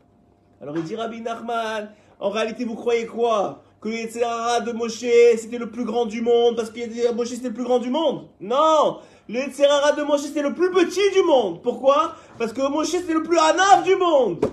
Alors 0.61 0.77
il 0.77 0.83
dit 0.83 0.95
Rabbi 0.95 1.21
Nachman, 1.21 1.91
en 2.19 2.29
réalité 2.29 2.63
vous 2.63 2.75
croyez 2.75 3.05
quoi? 3.05 3.63
Que 3.81 3.87
le 3.89 4.65
de 4.65 4.71
Moshe 4.73 5.05
c'était 5.37 5.57
le 5.57 5.69
plus 5.69 5.85
grand 5.85 6.05
du 6.05 6.21
monde 6.21 6.57
parce 6.57 6.69
que 6.69 7.13
Moshe 7.13 7.29
c'était 7.29 7.47
le 7.47 7.53
plus 7.53 7.63
grand 7.63 7.79
du 7.79 7.89
monde? 7.89 8.27
Non 8.41 8.99
Le 9.29 9.39
Yetzirah 9.39 9.93
de 9.93 10.03
Moshe 10.03 10.21
c'était 10.21 10.41
le 10.41 10.53
plus 10.53 10.71
petit 10.71 11.11
du 11.13 11.23
monde. 11.23 11.61
Pourquoi? 11.61 12.15
Parce 12.37 12.51
que 12.51 12.61
Moshe 12.69 12.89
c'était 12.89 13.13
le 13.13 13.23
plus 13.23 13.37
anaf 13.37 13.83
du 13.83 13.95
monde. 13.95 14.45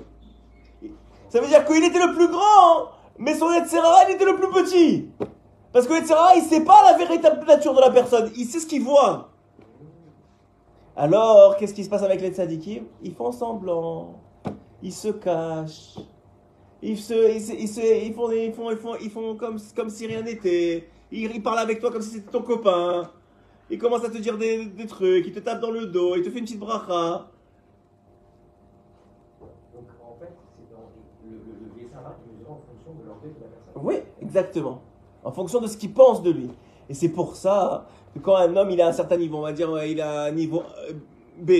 Ça 1.28 1.40
veut 1.40 1.48
dire 1.48 1.64
qu'il 1.64 1.84
était 1.84 1.98
le 1.98 2.14
plus 2.14 2.28
grand, 2.28 2.90
mais 3.18 3.34
son 3.34 3.52
Yetzirah, 3.52 4.08
il 4.08 4.14
était 4.14 4.24
le 4.24 4.36
plus 4.36 4.48
petit. 4.48 5.08
Parce 5.76 5.86
que 5.88 5.92
le 5.92 5.98
Yetzirah, 5.98 6.34
il 6.36 6.42
sait 6.42 6.64
pas 6.64 6.90
la 6.90 6.96
véritable 6.96 7.44
nature 7.46 7.74
de 7.74 7.82
la 7.82 7.90
personne, 7.90 8.32
il 8.34 8.46
sait 8.46 8.60
ce 8.60 8.66
qu'il 8.66 8.82
voit. 8.82 9.28
Alors, 10.96 11.58
qu'est-ce 11.58 11.74
qui 11.74 11.84
se 11.84 11.90
passe 11.90 12.02
avec 12.02 12.22
les 12.22 12.30
tzadikim? 12.30 12.86
Ils 13.02 13.14
font 13.14 13.30
semblant, 13.30 14.14
ils 14.82 14.90
se 14.90 15.08
cachent, 15.08 15.98
ils, 16.80 16.96
se, 16.96 17.12
ils, 17.30 17.42
se- 17.42 17.52
ils, 17.52 17.68
se- 17.68 18.06
ils 18.06 18.14
font, 18.14 18.30
ils 18.32 18.54
font, 18.54 18.70
ils 18.70 18.78
font, 18.78 18.96
ils 18.98 19.10
font 19.10 19.36
comme, 19.36 19.58
comme 19.76 19.90
si 19.90 20.06
rien 20.06 20.22
n'était. 20.22 20.88
Ils, 21.12 21.30
ils 21.30 21.42
parlent 21.42 21.58
avec 21.58 21.78
toi 21.80 21.90
comme 21.92 22.00
si 22.00 22.08
c'était 22.08 22.30
ton 22.30 22.40
copain. 22.40 23.10
Ils 23.68 23.76
commencent 23.78 24.06
à 24.06 24.08
te 24.08 24.16
dire 24.16 24.38
des, 24.38 24.64
des 24.64 24.86
trucs, 24.86 25.26
ils 25.26 25.32
te 25.34 25.40
tapent 25.40 25.60
dans 25.60 25.72
le 25.72 25.88
dos, 25.88 26.16
ils 26.16 26.22
te 26.22 26.30
font 26.30 26.38
une 26.38 26.44
petite 26.44 26.58
bracha. 26.58 27.28
Donc 29.74 29.84
en 30.02 30.16
fait, 30.18 30.32
c'est 30.56 30.74
dans 30.74 30.88
le, 31.26 31.32
le, 31.32 31.66
le 31.76 31.82
Yetzirah 31.82 32.16
qui 32.24 32.30
mesure 32.34 32.50
en 32.52 32.62
fonction 32.66 32.94
de 32.98 33.06
l'orgueil 33.06 33.32
de 33.34 33.40
la 33.42 33.48
personne. 33.48 33.82
Oui, 33.84 33.96
exactement. 34.22 34.80
En 35.26 35.32
fonction 35.32 35.60
de 35.60 35.66
ce 35.66 35.76
qu'il 35.76 35.92
pense 35.92 36.22
de 36.22 36.30
lui. 36.30 36.48
Et 36.88 36.94
c'est 36.94 37.08
pour 37.08 37.34
ça 37.34 37.86
que 38.14 38.20
quand 38.20 38.36
un 38.36 38.54
homme 38.56 38.70
il 38.70 38.80
a 38.80 38.86
un 38.86 38.92
certain 38.92 39.16
niveau, 39.16 39.38
on 39.38 39.42
va 39.42 39.52
dire 39.52 39.68
il 39.84 40.00
a 40.00 40.22
un 40.24 40.30
niveau 40.30 40.62
euh, 40.88 40.92
B, 41.40 41.50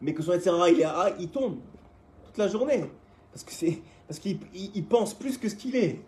mais 0.00 0.14
que 0.14 0.22
son 0.22 0.32
etc. 0.32 0.52
il 0.70 0.80
est 0.80 0.84
A, 0.84 1.10
il 1.18 1.28
tombe 1.28 1.56
toute 2.24 2.38
la 2.38 2.46
journée. 2.48 2.84
Parce 3.32 3.42
que 3.44 3.52
c'est 3.52 3.82
parce 4.06 4.20
qu'il 4.20 4.38
il- 4.54 4.70
il 4.76 4.84
pense 4.86 5.12
plus 5.12 5.38
que 5.38 5.48
ce 5.48 5.56
qu'il 5.56 5.74
est. 5.74 6.00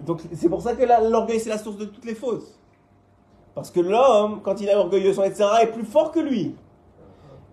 Donc 0.00 0.20
c'est 0.34 0.48
pour 0.50 0.60
ça 0.62 0.74
que 0.74 0.82
l'orgueil 0.84 1.40
c'est 1.40 1.48
la 1.48 1.58
source 1.58 1.78
de 1.78 1.86
toutes 1.86 2.04
les 2.04 2.14
fautes. 2.14 2.46
Parce 3.54 3.70
que 3.70 3.80
l'homme, 3.80 4.40
quand 4.42 4.60
il 4.60 4.68
est 4.68 4.74
orgueilleux, 4.74 5.14
son 5.14 5.24
etc. 5.24 5.44
est 5.62 5.72
plus 5.72 5.84
fort 5.84 6.12
que 6.12 6.20
lui. 6.20 6.54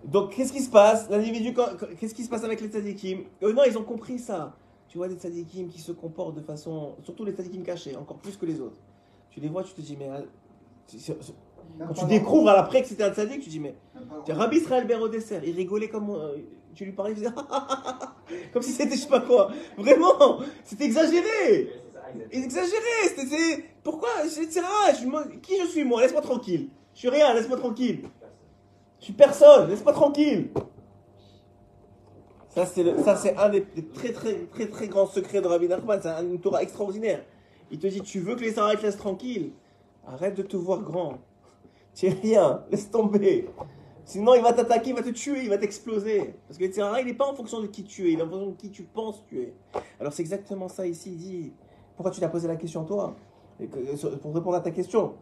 Donc 0.04 0.34
qu'est-ce 0.36 0.52
qui 0.52 0.60
se 0.60 0.70
passe? 0.70 1.08
L'individu, 1.10 1.52
qu'est-ce 1.98 2.14
qui 2.14 2.22
se 2.22 2.28
passe 2.28 2.44
avec 2.44 2.60
les 2.60 2.68
tzadikim? 2.68 3.24
Eux 3.42 3.52
non, 3.52 3.62
ils 3.66 3.76
ont 3.76 3.82
compris 3.82 4.18
ça. 4.20 4.52
Tu 4.88 4.98
vois 4.98 5.08
des 5.08 5.16
tzadikim 5.16 5.68
qui 5.68 5.80
se 5.80 5.92
comportent 5.92 6.36
de 6.36 6.40
façon, 6.40 6.94
surtout 7.02 7.24
les 7.24 7.32
tzadikim 7.32 7.62
cachés, 7.62 7.96
encore 7.96 8.18
plus 8.18 8.36
que 8.36 8.46
les 8.46 8.60
autres. 8.60 8.78
Tu 9.30 9.40
les 9.40 9.48
vois, 9.48 9.62
tu 9.64 9.74
te 9.74 9.80
dis 9.80 9.96
mais 9.96 10.08
quand 11.78 11.92
tu 11.94 12.04
découvres 12.06 12.48
à 12.50 12.56
l'après 12.56 12.82
que 12.82 12.88
c'était 12.88 13.04
un 13.04 13.12
tzadik, 13.12 13.40
tu 13.40 13.46
te 13.46 13.50
dis 13.50 13.60
mais 13.60 13.74
Rabbi 14.28 14.58
Israël 14.58 14.86
Ber 14.86 15.00
au 15.00 15.08
dessert, 15.08 15.42
il 15.44 15.54
rigolait 15.54 15.88
comme 15.88 16.10
euh, 16.10 16.36
tu 16.74 16.84
lui 16.84 16.92
parlais, 16.92 17.12
il 17.12 17.16
faisait 17.16 17.30
comme 18.52 18.62
si 18.62 18.72
c'était 18.72 18.94
je 18.94 19.00
sais 19.00 19.08
pas 19.08 19.20
quoi. 19.20 19.50
Vraiment, 19.76 20.38
c'était 20.64 20.84
exagéré. 20.84 21.70
Exagéré, 22.30 23.08
c'était 23.16 23.64
pourquoi 23.82 24.08
etc. 24.24 24.62
Qui 25.42 25.58
je 25.60 25.66
suis 25.66 25.84
moi? 25.84 26.00
Laisse-moi 26.00 26.22
tranquille. 26.22 26.68
Je 26.94 27.00
suis 27.00 27.08
rien, 27.08 27.34
laisse-moi 27.34 27.58
tranquille. 27.58 28.02
Je 29.00 29.04
suis 29.04 29.12
personne, 29.12 29.68
laisse-moi 29.68 29.92
tranquille. 29.92 30.48
Ça 32.64 33.16
c'est 33.16 33.36
un 33.36 33.48
des, 33.50 33.64
très 33.94 34.12
très 34.12 34.34
très 34.46 34.66
très 34.68 34.88
grands 34.88 35.06
secrets 35.06 35.42
de 35.42 35.46
Rabbi 35.46 35.68
Nachman, 35.68 36.00
c'est 36.00 36.08
un- 36.08 36.22
une 36.24 36.40
Torah 36.40 36.62
extraordinaire. 36.62 37.22
Il 37.70 37.78
te 37.78 37.86
dit 37.86 38.00
tu 38.00 38.20
veux 38.20 38.34
que 38.34 38.40
les 38.40 38.52
Sarah 38.52 38.74
te 38.76 38.82
laissent 38.82 38.96
tranquille, 38.96 39.52
arrête 40.06 40.34
de 40.36 40.42
te 40.42 40.56
voir 40.56 40.80
grand. 40.82 41.18
Tu 41.94 42.06
es 42.06 42.10
rien, 42.10 42.62
laisse 42.70 42.90
tomber. 42.90 43.48
Sinon 44.04 44.34
il 44.34 44.42
va 44.42 44.52
t'attaquer, 44.52 44.90
il 44.90 44.96
va 44.96 45.02
te 45.02 45.08
tuer, 45.10 45.42
il 45.42 45.48
va 45.50 45.58
t'exploser. 45.58 46.34
Parce 46.46 46.58
que 46.58 46.64
le 46.64 46.72
Sarah 46.72 47.00
il 47.00 47.06
n'est 47.06 47.14
pas 47.14 47.26
en 47.26 47.34
fonction 47.34 47.60
de 47.60 47.66
qui 47.66 47.84
tu 47.84 48.08
es, 48.08 48.12
il 48.12 48.20
est 48.20 48.22
en 48.22 48.28
fonction 48.28 48.50
de 48.50 48.56
qui 48.56 48.70
tu 48.70 48.84
penses 48.84 49.22
tu 49.28 49.40
es. 49.40 49.54
Alors 50.00 50.12
c'est 50.12 50.22
exactement 50.22 50.68
ça 50.68 50.86
ici, 50.86 51.10
il 51.12 51.18
dit 51.18 51.52
pourquoi 51.96 52.10
tu 52.10 52.20
t'as 52.20 52.28
posé 52.28 52.48
la 52.48 52.56
question 52.56 52.84
toi? 52.84 53.14
Sur- 53.96 54.18
Pour 54.18 54.34
répondre 54.34 54.56
à 54.56 54.60
ta 54.60 54.70
question. 54.70 55.14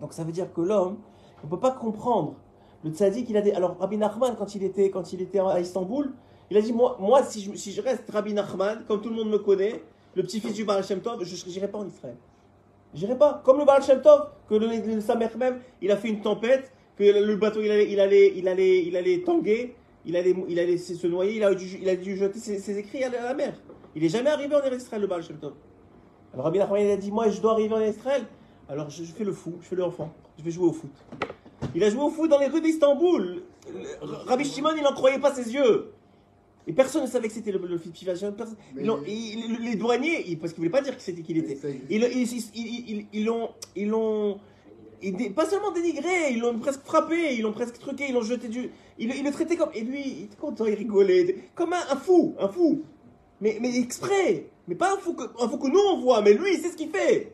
Donc 0.00 0.12
ça 0.12 0.22
veut 0.24 0.32
dire 0.32 0.52
que 0.52 0.60
l'homme, 0.60 0.98
on 1.42 1.46
ne 1.46 1.50
peut 1.50 1.60
pas 1.60 1.70
comprendre. 1.72 2.34
Le 2.84 2.90
tzaddik, 2.90 3.28
il 3.30 3.36
a 3.36 3.42
des. 3.42 3.52
Alors 3.52 3.76
Rabbi 3.78 3.96
Nachman, 3.96 4.36
quand 4.36 4.54
il 4.54 4.62
était, 4.62 4.90
quand 4.90 5.12
il 5.12 5.20
était 5.22 5.40
à 5.40 5.58
Istanbul, 5.58 6.12
il 6.50 6.56
a 6.56 6.60
dit 6.60 6.72
Moi, 6.72 6.96
moi 7.00 7.22
si, 7.22 7.42
je, 7.42 7.54
si 7.56 7.72
je 7.72 7.80
reste 7.80 8.10
Rabbi 8.10 8.32
Nachman, 8.32 8.84
comme 8.86 9.00
tout 9.00 9.08
le 9.08 9.14
monde 9.14 9.30
me 9.30 9.38
connaît, 9.38 9.82
le 10.14 10.22
petit-fils 10.22 10.54
du 10.54 10.64
Baal 10.64 10.84
Shem 10.84 11.00
Tov, 11.00 11.22
je 11.22 11.46
n'irai 11.48 11.68
pas 11.68 11.78
en 11.78 11.86
Israël. 11.86 12.16
J'irai 12.94 13.18
pas. 13.18 13.42
Comme 13.44 13.58
le 13.58 13.64
Baal 13.64 13.82
Shem 13.82 14.00
Tov, 14.00 14.30
que 14.48 14.54
le, 14.54 14.66
le 14.66 15.00
Samer 15.00 15.28
même, 15.38 15.60
il 15.82 15.90
a 15.90 15.96
fait 15.96 16.08
une 16.08 16.20
tempête, 16.20 16.72
que 16.96 17.04
le 17.04 17.36
bateau 17.36 17.60
il 17.60 17.70
allait, 17.70 17.90
il 17.90 18.00
allait, 18.00 18.32
il 18.34 18.48
allait, 18.48 18.84
il 18.84 18.96
allait 18.96 19.22
tanguer, 19.22 19.76
il 20.04 20.16
allait, 20.16 20.34
il 20.48 20.58
allait 20.58 20.78
se 20.78 21.06
noyer, 21.06 21.36
il 21.36 21.44
a 21.44 21.54
dû, 21.54 21.78
il 21.80 21.88
a 21.88 21.96
dû 21.96 22.16
jeter 22.16 22.38
ses, 22.38 22.78
écrits 22.78 23.04
à 23.04 23.10
la, 23.10 23.34
mer. 23.34 23.54
Il 23.94 24.04
est 24.04 24.08
jamais 24.08 24.30
arrivé 24.30 24.54
en 24.54 24.74
Israël, 24.74 25.02
le 25.02 25.06
Baal 25.06 25.22
Shem 25.22 25.36
Tov. 25.38 25.52
Alors 26.32 26.46
Rabbi 26.46 26.58
Nachman, 26.58 26.80
il 26.80 26.90
a 26.90 26.96
dit 26.96 27.10
Moi, 27.10 27.28
je 27.28 27.40
dois 27.40 27.52
arriver 27.52 27.74
en 27.74 27.80
Israël. 27.80 28.24
Alors 28.68 28.90
je, 28.90 29.04
je 29.04 29.12
fais 29.12 29.24
le 29.24 29.32
fou, 29.32 29.54
je 29.60 29.66
fais 29.66 29.76
l'enfant, 29.76 30.12
je 30.38 30.42
vais 30.42 30.50
jouer 30.50 30.68
au 30.68 30.72
foot. 30.72 30.90
Il 31.74 31.84
a 31.84 31.90
joué 31.90 32.02
au 32.02 32.10
foot 32.10 32.30
dans 32.30 32.38
les 32.38 32.46
rues 32.46 32.60
d'Istanbul. 32.60 33.42
Rabbi 34.00 34.44
Shimon, 34.44 34.70
il 34.76 34.82
n'en 34.82 34.92
croyait 34.92 35.18
pas 35.18 35.34
ses 35.34 35.52
yeux. 35.52 35.92
Et 36.68 36.72
personne 36.72 37.02
ne 37.02 37.08
savait 37.08 37.26
que 37.28 37.34
c'était 37.34 37.50
le, 37.50 37.58
le 37.58 37.78
ils 39.06 39.40
ils- 39.40 39.58
les 39.64 39.74
douaniers, 39.74 40.22
ils- 40.28 40.38
parce 40.38 40.52
qu'ils 40.52 40.62
ne 40.62 40.68
voulaient 40.68 40.78
pas 40.78 40.84
dire 40.84 40.94
que 40.96 41.02
c'était 41.02 41.22
qui 41.22 41.32
il 41.32 41.42
Mais 41.42 41.52
était. 41.52 41.56
Ils, 41.88 42.02
ils, 42.04 42.32
ils, 42.32 42.44
ils, 42.54 42.90
ils- 42.90 43.06
ils 43.14 43.24
l'ont, 43.24 43.48
ils 43.74 43.88
l'ont, 43.88 44.38
pas 45.34 45.46
seulement 45.46 45.70
dénigré, 45.72 46.32
ils 46.32 46.40
l'ont 46.40 46.58
presque 46.58 46.82
frappé, 46.84 47.34
ils 47.36 47.42
l'ont 47.42 47.52
presque 47.52 47.78
truqué, 47.78 48.04
ils 48.08 48.14
l'ont 48.14 48.22
jeté 48.22 48.48
du. 48.48 48.70
Il, 48.98 49.14
il 49.14 49.24
le 49.24 49.30
traitait 49.30 49.56
comme. 49.56 49.70
Et 49.74 49.80
lui, 49.80 50.02
il 50.06 50.24
était 50.24 50.36
content, 50.36 50.66
il 50.66 50.74
rigolait. 50.74 51.36
Comme 51.54 51.72
un, 51.72 51.96
fou, 51.96 52.34
un 52.38 52.48
fou. 52.48 52.82
Mais, 53.40 53.56
mais 53.60 53.76
exprès. 53.78 54.46
Mais 54.66 54.74
pas 54.74 54.92
un 54.94 54.98
fou, 54.98 55.14
que, 55.14 55.22
un 55.42 55.48
fou 55.48 55.56
que 55.56 55.68
nous 55.68 55.80
on 55.92 56.00
voit, 56.00 56.20
mais 56.20 56.34
lui, 56.34 56.52
sait 56.60 56.68
ce 56.70 56.76
qu'il 56.76 56.90
fait. 56.90 57.32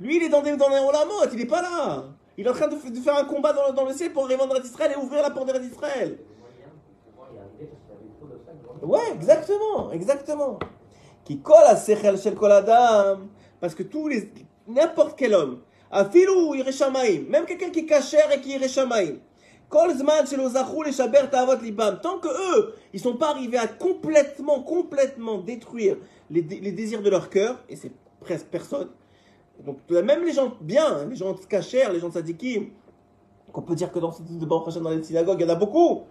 Lui, 0.00 0.16
il 0.16 0.22
est 0.24 0.28
dans, 0.30 0.42
des, 0.42 0.56
dans 0.56 0.68
les 0.68 0.78
Olamot, 0.80 1.30
il 1.32 1.40
est 1.40 1.46
pas 1.46 1.62
là. 1.62 2.06
Il 2.36 2.44
est 2.44 2.50
en 2.50 2.54
train 2.54 2.66
de, 2.66 2.74
faire 3.00 3.16
un 3.16 3.24
combat 3.26 3.52
dans, 3.52 3.68
le- 3.68 3.74
dans 3.74 3.84
le 3.86 3.92
ciel 3.94 4.12
pour 4.12 4.24
en 4.42 4.48
Eretz 4.50 4.64
Israël 4.66 4.92
et 4.96 5.00
ouvrir 5.00 5.22
la 5.22 5.30
porte 5.30 5.46
d'Eretz 5.46 5.66
Israël. 5.70 6.18
des 6.18 6.40
moyens 6.40 6.72
pour 7.04 7.12
pouvoir 7.12 7.28
y 7.32 7.38
arriver 7.38 7.70
parce 7.70 7.82
qu'il 7.84 7.94
y 7.94 7.96
avait 7.96 8.18
trop 8.18 8.26
d'obstacles. 8.26 8.58
devant 8.62 8.73
lui. 8.73 8.73
Ouais, 8.84 9.12
exactement, 9.14 9.90
exactement. 9.92 10.58
Qui 11.24 11.40
colle 11.40 11.64
à 11.66 11.76
Sechel 11.76 12.18
Shel 12.18 12.34
Kol 12.34 12.52
Adam. 12.52 13.20
Parce 13.60 13.74
que 13.74 13.82
tous 13.82 14.08
les. 14.08 14.30
N'importe 14.66 15.14
quel 15.16 15.34
homme. 15.34 15.60
Afilou 15.90 16.54
Ireshamaim. 16.54 17.24
Même 17.28 17.46
quelqu'un 17.46 17.70
qui 17.70 17.80
est 17.80 17.86
cachère 17.86 18.30
et 18.32 18.40
qui 18.40 18.50
Ireshamaim. 18.50 19.16
Kol 19.68 19.92
Zman 19.96 20.26
Shelo 20.26 20.48
Zachou 20.48 20.82
les 20.82 20.92
Shaber 20.92 21.28
Ta'avot 21.30 21.56
Libam. 21.62 21.98
Tant 22.00 22.18
que 22.18 22.28
eux, 22.28 22.74
ils 22.92 23.00
sont 23.00 23.16
pas 23.16 23.30
arrivés 23.30 23.58
à 23.58 23.66
complètement, 23.66 24.62
complètement 24.62 25.38
détruire 25.38 25.96
les, 26.30 26.42
les 26.42 26.72
désirs 26.72 27.02
de 27.02 27.10
leur 27.10 27.28
cœur, 27.30 27.58
et 27.68 27.76
c'est 27.76 27.92
presque 28.20 28.46
personne. 28.46 28.88
Donc, 29.64 29.78
même 29.90 30.24
les 30.24 30.32
gens 30.32 30.52
bien, 30.60 30.86
hein, 30.86 31.06
les 31.08 31.16
gens 31.16 31.34
cachères, 31.48 31.92
les 31.92 32.00
gens 32.00 32.10
sadikim, 32.10 32.70
qu'on 33.52 33.62
peut 33.62 33.74
dire 33.74 33.92
que 33.92 33.98
dans, 33.98 34.14
dans 34.30 34.90
les 34.90 35.02
synagogues, 35.02 35.40
il 35.40 35.46
y 35.46 35.50
en 35.50 35.52
a 35.52 35.56
beaucoup 35.56 36.02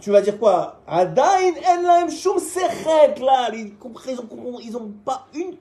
tu 0.00 0.10
vas 0.10 0.22
dire 0.22 0.38
quoi? 0.38 0.80
Adain 0.86 1.52
en 2.04 2.08
shum 2.08 2.38
là. 3.20 3.50
Ils 3.52 3.76
comprennent- 3.76 4.18
ils 4.62 4.76
ont, 4.76 4.92
pas 5.04 5.26
une 5.34 5.56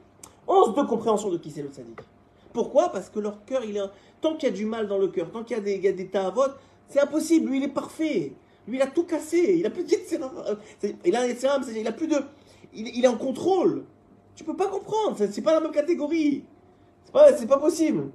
once 0.48 0.74
de 0.76 0.82
compréhension 0.84 1.30
de 1.30 1.38
qui 1.38 1.52
c'est 1.52 1.62
le 1.62 1.72
sadique. 1.72 2.00
Pourquoi? 2.54 2.90
Parce 2.90 3.10
que 3.10 3.20
leur 3.20 3.44
cœur, 3.46 3.64
il 3.66 3.76
est 3.78 3.82
tant 4.22 4.36
qu'il 4.36 4.50
y 4.50 4.52
a 4.52 4.56
du 4.56 4.66
mal 4.66 4.88
dans 4.88 4.98
le 4.98 5.10
cœur, 5.10 5.30
tant 5.32 5.44
qu'il 5.44 5.58
y 5.58 5.60
a 5.60 5.64
des, 5.64 5.76
il 5.76 5.84
y 5.84 5.88
a 5.88 5.92
des 5.92 6.10
c'est 6.88 7.00
impossible. 7.00 7.50
Lui, 7.50 7.58
il 7.58 7.64
est 7.64 7.70
parfait. 7.70 8.34
Lui, 8.68 8.78
il 8.78 8.82
a 8.82 8.88
tout 8.88 9.04
cassé. 9.04 9.58
Il 9.60 9.66
a 9.66 9.70
plus 9.70 9.84
de 9.84 9.90
Il 11.04 11.16
a 11.16 11.28
il 11.28 11.88
a 11.88 11.92
plus 11.92 12.08
de. 12.08 12.18
Il, 12.74 13.04
est 13.04 13.08
en 13.08 13.18
contrôle. 13.18 13.86
Tu 14.36 14.44
peux 14.44 14.56
pas 14.56 14.68
comprendre. 14.68 15.18
C'est 15.18 15.42
pas 15.42 15.54
la 15.54 15.62
même 15.62 15.72
catégorie. 15.72 16.46
C'est 17.06 17.12
pas, 17.12 17.32
pas 17.32 17.58
possible. 17.58 18.12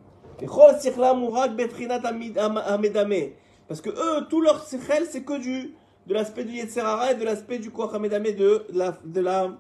Parce 3.69 3.81
que 3.81 3.91
eux, 3.91 4.27
tout 4.29 4.41
leur 4.41 4.65
sichel, 4.65 5.07
c'est 5.11 5.23
que 5.23 5.39
du 5.39 5.75
de 6.08 6.14
l'aspect 6.14 6.44
du 6.44 6.54
Yetzerara 6.54 7.12
et 7.12 7.16
de 7.16 7.24
l'aspect 7.24 7.60
du 7.60 7.72
Koach 7.72 7.94
Hamedame 7.94 8.32
de 8.32 8.66
la 8.74 8.98
de 9.04 9.22
la 9.22 9.52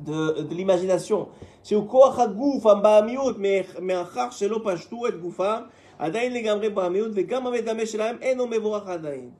de, 0.00 0.42
de 0.42 0.54
l'imagination. 0.54 1.28
C'est 1.62 1.74
au 1.74 1.82
Koach 1.82 2.18
HaGuf, 2.18 2.66
המבעמיות, 2.66 3.36
מאחר 3.80 4.30
שלא 4.30 4.60
פשטו 4.64 5.06
את 5.06 5.20
גופם, 5.20 5.62
עדיין 5.98 6.32
לגמרי 6.32 6.70
בעמיות, 6.70 7.10
וגם 7.14 7.46
המדמה 7.46 7.86
שלהם 7.86 8.16
אינו 8.20 8.46
מבורך 8.46 8.88
עדיין. 8.88 9.30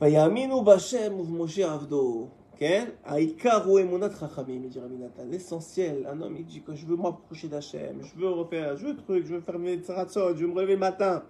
ויאמינו 0.00 0.64
בהשם 0.64 1.14
ובמשה 1.14 1.72
עבדו. 1.72 2.28
כן? 2.58 2.88
העיקר 3.04 3.64
הוא 3.64 3.80
אמונת 3.80 4.14
חכמים, 4.14 4.68
dit 4.68 4.78
Rabbi 4.78 4.98
Nathan. 4.98 5.30
L'essentiel, 5.30 6.08
un 6.12 6.20
homme, 6.20 6.36
il 6.38 6.44
dit 6.44 6.60
que 6.60 6.74
je 6.74 6.86
veux 6.86 6.96
m'approcher 6.96 7.46
d'Hachem, 7.46 8.02
je 8.02 8.20
veux 8.20 8.28
refaire, 8.28 8.76
je 8.76 8.86
veux 8.86 8.96
truc, 8.96 9.26
je 9.26 9.34
veux 9.34 9.40
faire 9.40 9.58
mes 9.60 9.76
tzaratzot, 9.78 10.34
je 10.34 10.44
veux 10.44 10.48
me 10.48 10.58
réveiller 10.58 10.74
le 10.74 10.80
matin. 10.80 11.22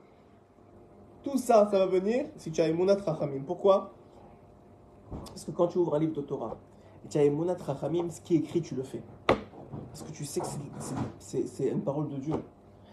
Tout 1.24 1.38
ça, 1.38 1.68
ça 1.72 1.80
va 1.80 1.86
venir 1.86 2.26
si 2.38 2.52
tu 2.52 2.62
as 2.62 2.68
Emunat 2.68 2.98
Chachamim. 3.04 3.44
Pourquoi? 3.46 3.94
Parce 5.28 5.46
que 5.46 5.52
quand 5.52 5.68
tu 5.68 5.78
ouvres 5.78 5.96
un 5.96 6.00
livre 6.00 6.14
de 6.14 6.22
Torah 6.22 6.58
et 7.06 7.08
tu 7.08 7.18
as 7.18 7.24
Emunat 7.24 7.56
Chachamim, 7.66 8.10
ce 8.10 8.20
qui 8.22 8.36
est 8.36 8.40
écrit, 8.40 8.62
tu 8.62 8.76
le 8.76 8.84
fais. 8.84 9.02
Parce 9.28 10.04
que 10.04 10.12
tu 10.12 10.26
sais 10.26 10.42
que 10.42 10.46
c'est- 11.20 11.68
une 11.68 11.82
parole 11.82 12.10
de 12.10 12.18
Dieu. 12.18 12.36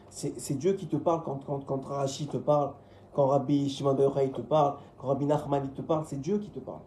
C'est 0.08 0.54
Dieu 0.58 0.72
qui 0.74 0.86
te 0.86 0.96
parle 0.96 1.22
quand, 1.24 1.40
quand, 1.46 1.60
quand 1.60 1.84
Rashi 1.84 2.26
te 2.26 2.36
parle, 2.36 2.72
quand 3.12 3.26
Rabbi 3.28 3.68
Shimon 3.68 3.94
Ben 3.94 4.04
Yochai 4.04 4.30
te 4.30 4.40
parle, 4.40 4.74
quand 4.98 5.08
Rabbi 5.08 5.24
Nachman 5.24 5.68
te 5.74 5.82
parle, 5.82 6.04
c'est 6.06 6.20
Dieu 6.20 6.38
qui 6.38 6.50
te 6.50 6.58
parle. 6.58 6.80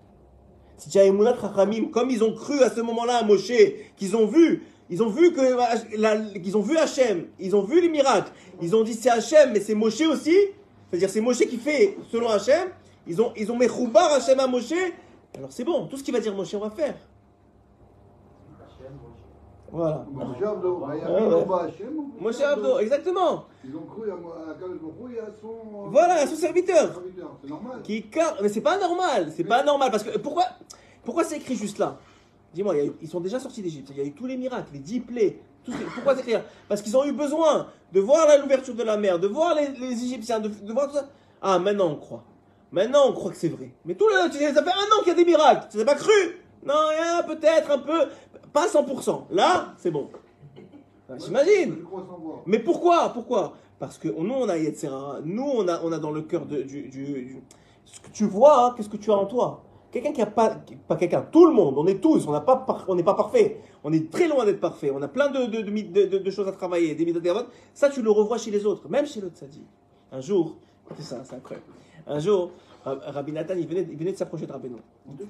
Si 0.77 0.89
tu 0.89 0.97
as 0.97 1.05
Emunat 1.05 1.35
Chachamim, 1.39 1.89
comme 1.89 2.09
ils 2.09 2.23
ont 2.23 2.33
cru 2.33 2.61
à 2.63 2.69
ce 2.69 2.81
moment-là 2.81 3.17
à 3.17 3.23
Moshe, 3.23 3.51
qu'ils 3.95 4.15
ont 4.15 4.27
vu, 4.27 4.63
ils 4.89 5.01
ont 5.03 5.09
vu 5.09 5.33
que 5.33 6.39
qu'ils 6.39 6.57
ont 6.57 6.61
vu 6.61 6.77
Hachem, 6.77 7.27
ils 7.39 7.55
ont 7.55 7.63
vu 7.63 7.81
les 7.81 7.89
miracles, 7.89 8.31
ils 8.61 8.75
ont 8.75 8.83
dit 8.83 8.93
c'est 8.93 9.09
Hachem, 9.09 9.51
mais 9.53 9.59
c'est 9.59 9.75
Moshe 9.75 10.01
aussi. 10.01 10.35
C'est-à-dire 10.93 11.09
c'est 11.09 11.21
Moshe 11.21 11.39
qui 11.39 11.57
fait 11.57 11.97
selon 12.11 12.29
Hachem. 12.29 12.69
Ils 13.07 13.19
ont 13.19 13.33
ils 13.35 13.51
ont 13.51 13.57
Mechoubar 13.57 14.13
Hachem 14.13 14.39
à 14.39 14.45
Moshe. 14.45 14.75
Alors 15.35 15.51
c'est 15.51 15.63
bon, 15.63 15.87
tout 15.87 15.97
ce 15.97 16.03
qu'il 16.03 16.13
va 16.13 16.19
dire 16.19 16.35
Moshe, 16.35 16.53
on 16.53 16.59
va 16.59 16.69
faire. 16.69 16.93
Voilà. 19.71 20.05
Moshe 20.11 20.43
Abdo, 20.43 20.85
Moshe 22.19 22.41
Abdo, 22.41 22.77
exactement. 22.77 23.45
Ils 23.65 23.75
ont 23.75 23.87
cru 23.87 24.11
à 24.11 24.53
Kadosh 24.53 25.15
et 25.15 25.19
à 25.19 25.31
son. 25.41 25.89
Voilà, 25.89 26.13
à 26.13 26.27
son 26.27 26.35
serviteur. 26.35 27.01
C'est 27.41 27.49
normal. 27.49 27.81
Qui 27.81 28.05
mais 28.43 28.49
c'est 28.49 28.61
pas 28.61 28.77
normal, 28.77 29.31
c'est 29.35 29.45
pas 29.45 29.63
normal 29.63 29.89
parce 29.89 30.03
que 30.03 30.19
pourquoi 30.19 30.43
pourquoi 31.03 31.23
c'est 31.23 31.37
écrit 31.37 31.55
juste 31.55 31.79
là? 31.79 31.97
Dis-moi, 32.53 32.75
ils 33.01 33.07
sont 33.07 33.19
déjà 33.19 33.39
sortis 33.39 33.63
d'Égypte, 33.63 33.89
il 33.89 33.97
y 33.97 34.01
a 34.01 34.03
eu 34.03 34.11
tous 34.11 34.27
les 34.27 34.37
miracles, 34.37 34.69
les 34.73 34.79
dix 34.79 34.99
plaies. 34.99 35.39
Pourquoi 35.95 36.15
c'est 36.15 36.31
là 36.31 36.41
Parce 36.67 36.81
qu'ils 36.81 36.95
ont 36.97 37.05
eu 37.05 37.11
besoin 37.13 37.67
de 37.91 37.99
voir 37.99 38.27
la- 38.27 38.37
l'ouverture 38.37 38.75
de 38.75 38.83
la 38.83 38.97
mer, 38.97 39.19
de 39.19 39.27
voir 39.27 39.55
les, 39.55 39.69
les 39.69 40.03
Égyptiens, 40.03 40.39
de, 40.39 40.49
de 40.49 40.73
voir 40.73 40.87
tout 40.87 40.95
ça. 40.95 41.07
Ah, 41.41 41.59
maintenant 41.59 41.87
on 41.91 41.95
croit. 41.95 42.23
Maintenant 42.71 43.03
on 43.09 43.13
croit 43.13 43.31
que 43.31 43.37
c'est 43.37 43.49
vrai. 43.49 43.71
Mais 43.85 43.95
tout 43.95 44.07
le, 44.07 44.29
tu 44.29 44.37
ça 44.39 44.63
fait 44.63 44.69
un 44.71 44.97
an 44.97 44.99
qu'il 44.99 45.09
y 45.09 45.11
a 45.11 45.13
des 45.15 45.25
miracles. 45.25 45.67
Tu 45.71 45.77
n'as 45.77 45.85
pas 45.85 45.95
cru 45.95 46.11
Non, 46.65 46.73
rien, 46.89 47.23
peut-être 47.23 47.71
un 47.71 47.79
peu, 47.79 48.07
pas 48.51 48.67
100%. 48.67 49.25
Là, 49.31 49.73
c'est 49.77 49.91
bon. 49.91 50.09
Ah, 51.09 51.13
J'imagine. 51.23 51.77
Mais 52.45 52.59
pourquoi 52.59 53.09
Pourquoi 53.13 53.53
Parce 53.79 53.97
que 53.97 54.07
nous, 54.07 54.33
on 54.33 54.49
a 54.49 54.57
Yetzera. 54.57 55.17
Nous, 55.23 55.43
on 55.43 55.67
a, 55.67 55.81
on 55.83 55.91
a 55.91 55.99
dans 55.99 56.11
le 56.11 56.21
cœur 56.23 56.45
de, 56.45 56.61
du, 56.61 56.83
du- 56.83 57.05
du- 57.05 57.43
Ce 57.85 57.99
que 57.99 58.09
tu 58.11 58.25
vois, 58.25 58.65
hein, 58.67 58.73
qu'est-ce 58.75 58.89
que 58.89 58.97
tu 58.97 59.11
as 59.11 59.15
en 59.15 59.25
toi 59.25 59.63
Quelqu'un 59.93 60.11
qui 60.11 60.21
a 60.21 60.25
pas... 60.25 60.55
qui- 60.65 60.75
Pas 60.75 60.95
quelqu'un, 60.95 61.21
tout 61.31 61.45
le 61.45 61.53
monde, 61.53 61.75
on 61.77 61.85
est 61.85 62.01
tous, 62.01 62.27
on 62.27 62.31
n'a 62.31 62.41
pas 62.41 62.65
n'est 62.95 63.03
pas 63.03 63.13
parfait. 63.13 63.57
On 63.83 63.93
est 63.93 64.09
très 64.11 64.27
loin 64.27 64.43
d'être 64.43 64.59
parfait. 64.59 64.89
On 64.91 65.01
a 65.03 65.07
plein 65.07 65.29
de, 65.29 65.45
de, 65.45 66.17
de, 66.17 66.31
choses 66.31 66.47
à 66.47 66.51
travailler, 66.51 66.95
des 66.95 67.05
mitzvot. 67.05 67.43
Ça, 67.75 67.89
tu 67.89 68.01
le 68.01 68.09
revois 68.09 68.39
chez 68.39 68.49
les 68.51 68.65
autres, 68.65 68.89
même 68.89 69.05
chez 69.05 69.21
le 69.21 69.29
tzaddik. 69.29 69.67
Un 70.11 70.19
jour, 70.19 70.55
c'est 70.97 71.03
ça, 71.03 71.21
c'est 71.23 71.35
incroyable. 71.35 71.67
Un 72.07 72.19
jour, 72.19 72.51
Ra- 72.83 72.99
Rabbi 73.11 73.31
Nathan, 73.31 73.53
il 73.55 73.67
venait, 73.67 73.87
il 73.89 73.95
venait 73.97 74.11
de 74.13 74.17
s'approcher 74.17 74.47
de 74.47 74.51
Rabbeinu. 74.51 74.77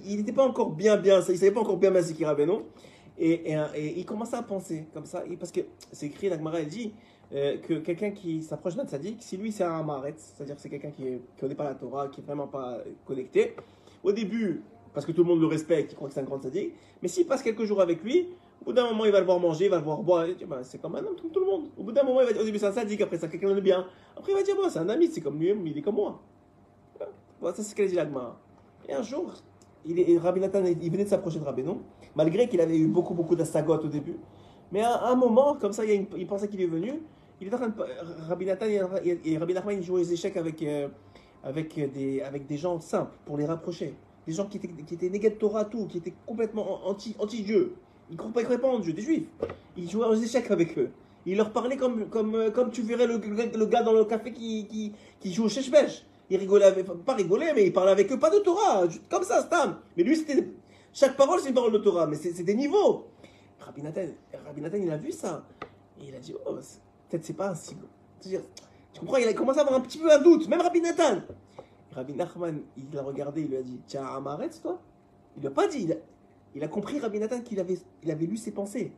Il 0.06 0.17
n'était 0.17 0.32
pas 0.32 0.45
encore 0.47 0.71
bien, 0.71 0.95
bien, 0.97 1.19
il 1.28 1.38
savait 1.38 1.52
pas 1.52 1.60
encore 1.62 1.78
bien 1.78 1.91
bien 1.91 2.02
ce 2.02 2.13
qu'est 2.13 2.26
Rabbeinu. 2.26 2.60
Et, 3.19 3.52
et, 3.76 3.99
il 3.99 4.06
commençait 4.06 4.38
à 4.38 4.41
penser 4.43 4.88
comme 4.93 5.06
ça, 5.06 5.23
parce 5.39 5.52
que 5.52 5.62
c'est 5.91 6.08
écrit, 6.08 6.30
la 6.30 6.38
Gemara, 6.38 6.62
elle 6.62 6.67
dit 6.67 6.93
euh, 7.34 7.58
que 7.58 7.76
quelqu'un 7.76 8.10
qui 8.12 8.41
s'approche 8.41 8.76
d'un 8.76 8.86
tzaddik, 8.86 9.21
si 9.21 9.38
lui 9.38 9.52
c'est 9.52 9.63
un 9.63 9.84
maret, 9.84 10.15
c'est-à-dire 10.17 10.56
c'est 10.58 10.69
quelqu'un 10.69 10.89
qui 10.91 11.04
ne 11.04 11.17
connaît 11.39 11.54
pas 11.54 11.65
la 11.65 11.76
Torah, 11.76 12.08
qui 12.08 12.21
est 12.21 12.23
vraiment 12.23 12.47
pas 12.47 12.78
connecté, 13.06 13.56
au 14.03 14.11
début, 14.11 14.61
parce 14.93 15.05
que 15.05 15.11
tout 15.11 15.23
le 15.23 15.29
monde 15.29 15.41
le 15.41 15.47
respecte, 15.47 15.93
il 15.93 15.95
croit 15.95 16.07
que 16.07 16.13
c'est 16.13 16.19
un 16.19 16.23
grand 16.23 16.41
tzaddik, 16.41 16.73
mais 17.01 17.07
s'il 17.07 17.25
passe 17.25 17.41
quelques 17.41 17.63
jours 17.63 17.81
avec 17.81 18.03
lui, 18.03 18.29
au 18.61 18.65
bout 18.65 18.73
d'un 18.73 18.85
moment 18.85 19.05
il 19.05 19.11
va 19.11 19.19
le 19.19 19.25
voir 19.25 19.39
manger, 19.39 19.65
il 19.65 19.71
va 19.71 19.77
le 19.77 19.83
voir 19.83 20.01
boire, 20.03 20.27
il 20.27 20.45
bah, 20.45 20.59
c'est 20.63 20.81
comme 20.81 20.95
un 20.95 20.99
homme, 20.99 21.15
comme 21.19 21.31
tout 21.31 21.39
le 21.39 21.45
monde. 21.45 21.69
Au 21.77 21.83
bout 21.83 21.91
d'un 21.91 22.03
moment, 22.03 22.21
il 22.21 22.27
va 22.27 22.33
dire, 22.33 22.41
au 22.41 22.45
début 22.45 22.59
c'est 22.59 22.67
un 22.67 22.73
tzaddik, 22.73 23.01
après 23.01 23.17
c'est 23.17 23.29
quelqu'un 23.29 23.53
de 23.53 23.61
bien, 23.61 23.85
après 24.15 24.31
il 24.31 24.35
va 24.35 24.43
dire, 24.43 24.55
bon, 24.55 24.69
c'est 24.69 24.79
un 24.79 24.89
ami, 24.89 25.07
c'est 25.07 25.21
comme 25.21 25.39
lui, 25.39 25.53
il 25.65 25.77
est 25.77 25.81
comme 25.81 25.95
moi. 25.95 26.21
Voilà, 27.39 27.55
ça 27.55 27.63
c'est 27.63 27.71
ce 27.71 27.75
qu'elle 27.75 27.89
dit 27.89 27.95
la 27.95 28.05
Gemara. 28.05 28.39
Et 28.87 28.93
un 28.93 29.01
jour, 29.01 29.33
il 29.85 29.99
est, 29.99 30.17
Rabbi 30.17 30.39
Nathan, 30.39 30.63
il 30.65 30.91
venait 30.91 31.03
de 31.03 31.09
s'approcher 31.09 31.39
de 31.39 31.45
Rabbeinu, 31.45 31.75
malgré 32.15 32.47
qu'il 32.47 32.61
avait 32.61 32.77
eu 32.77 32.87
beaucoup, 32.87 33.13
beaucoup 33.13 33.35
d'astagotes 33.35 33.83
au 33.83 33.89
début. 33.89 34.17
Mais 34.71 34.81
à, 34.81 35.05
un 35.07 35.15
moment, 35.15 35.55
comme 35.55 35.71
ça, 35.71 35.85
il, 35.85 36.07
y 36.17 36.25
pensait 36.25 36.47
qu'il 36.47 36.61
est 36.61 36.67
venu. 36.67 36.93
Il 37.39 37.47
était 37.47 37.55
en 37.55 37.59
train 37.59 37.69
de. 37.69 37.75
Rabbi 38.27 38.45
Nathan 38.45 38.65
et 38.65 39.37
Rabbi 39.37 39.53
Nachman, 39.53 39.77
il 39.77 39.83
jouait 39.83 40.01
aux 40.01 40.03
échecs 40.05 40.37
avec, 40.37 40.61
euh, 40.63 40.87
avec, 41.43 41.75
des, 41.93 42.21
avec 42.21 42.45
des 42.47 42.58
gens 42.58 42.79
simples 42.79 43.13
pour 43.25 43.38
les 43.38 43.45
rapprocher. 43.45 43.93
Des 44.25 44.34
gens 44.34 44.45
qui 44.45 44.58
étaient, 44.58 44.69
qui 44.69 44.93
étaient 44.93 45.32
Torah, 45.32 45.65
tout, 45.65 45.88
qui 45.88 45.97
étaient 45.97 46.13
complètement 46.25 46.88
anti- 46.88 47.15
anti-Dieu. 47.19 47.75
ils 48.10 48.13
ne 48.15 48.17
croyaient 48.21 48.58
pas, 48.58 48.67
ils 48.69 48.75
en 48.75 48.79
Dieu, 48.79 48.93
des 48.93 49.01
juifs. 49.01 49.27
Il 49.75 49.89
jouait 49.89 50.06
aux 50.06 50.15
échecs 50.15 50.49
avec 50.51 50.77
eux. 50.77 50.91
Il 51.25 51.38
leur 51.38 51.51
parlait 51.51 51.77
comme, 51.77 52.08
comme, 52.10 52.36
euh, 52.36 52.51
comme 52.51 52.71
tu 52.71 52.82
verrais 52.82 53.08
le, 53.08 53.17
le- 53.17 53.65
gars 53.65 53.84
dans 53.84 53.93
le 53.93 54.06
café 54.06 54.32
qui, 54.34 54.67
qui, 54.67 54.93
qui 55.19 55.34
joue 55.34 55.45
au 55.45 55.49
chèche 55.49 55.69
Il 56.29 56.38
rigolait, 56.38 56.65
avec, 56.65 56.86
pas 56.86 57.13
rigolait, 57.15 57.53
mais 57.53 57.65
il 57.65 57.73
parlait 57.73 57.91
avec 57.91 58.12
eux, 58.12 58.19
pas 58.19 58.29
de 58.29 58.39
Torah, 58.39 58.84
comme 59.10 59.23
ça, 59.23 59.41
Stam. 59.41 59.79
Mais 59.97 60.03
lui, 60.03 60.15
c'était. 60.15 60.47
Chaque 60.93 61.17
parole, 61.17 61.39
c'est 61.39 61.49
une 61.49 61.56
parole 61.56 61.71
de 61.71 61.77
Torah, 61.79 62.08
mais 62.08 62.15
c'est 62.15 62.43
des 62.43 62.56
niveaux. 62.56 63.08
Rabbi 63.60 63.82
Nathan, 63.82 64.08
Rabbi 64.45 64.62
Nathan, 64.62 64.77
il 64.77 64.91
a 64.91 64.97
vu 64.97 65.12
ça. 65.12 65.45
Et 65.99 66.08
il 66.10 66.15
a 66.15 66.19
dit, 66.19 66.34
oh, 66.45 66.56
peut-être 67.10 67.25
c'est 67.25 67.34
pas 67.34 67.49
un 67.49 67.56
si. 67.56 67.75
Tu 68.93 68.99
comprends, 68.99 69.17
il 69.17 69.27
a 69.27 69.34
commencé 69.34 69.60
à 69.60 69.63
avoir 69.63 69.77
un 69.77 69.82
petit 69.82 69.97
peu 69.97 70.12
un 70.12 70.19
doute, 70.19 70.47
même 70.47 70.62
Rabbi 70.62 70.82
Nathan. 70.82 71.17
Et 71.91 71.95
Rabbi 71.95 72.13
Nachman, 72.13 72.62
il 72.77 72.86
l'a 72.93 73.01
regardé, 73.01 73.41
il 73.41 73.47
lui 73.49 73.58
a 73.58 73.62
dit, 73.62 73.79
tiens, 73.88 74.06
Amaretz, 74.06 74.62
toi? 74.62 74.79
Il 75.36 75.41
lui 75.41 75.47
a 75.47 75.51
pas 75.51 75.67
dit, 75.67 75.88
il 76.56 76.62
a, 76.62 76.65
a 76.65 76.67
compris, 76.69 76.99
Rabbi 76.99 77.19
Nathan, 77.19 77.41
qu'il 77.41 77.60
avait, 77.60 77.77
il 78.03 78.12
avait 78.12 78.25
lu 78.25 78.38
ses 78.38 78.51
pensées. 78.51 78.93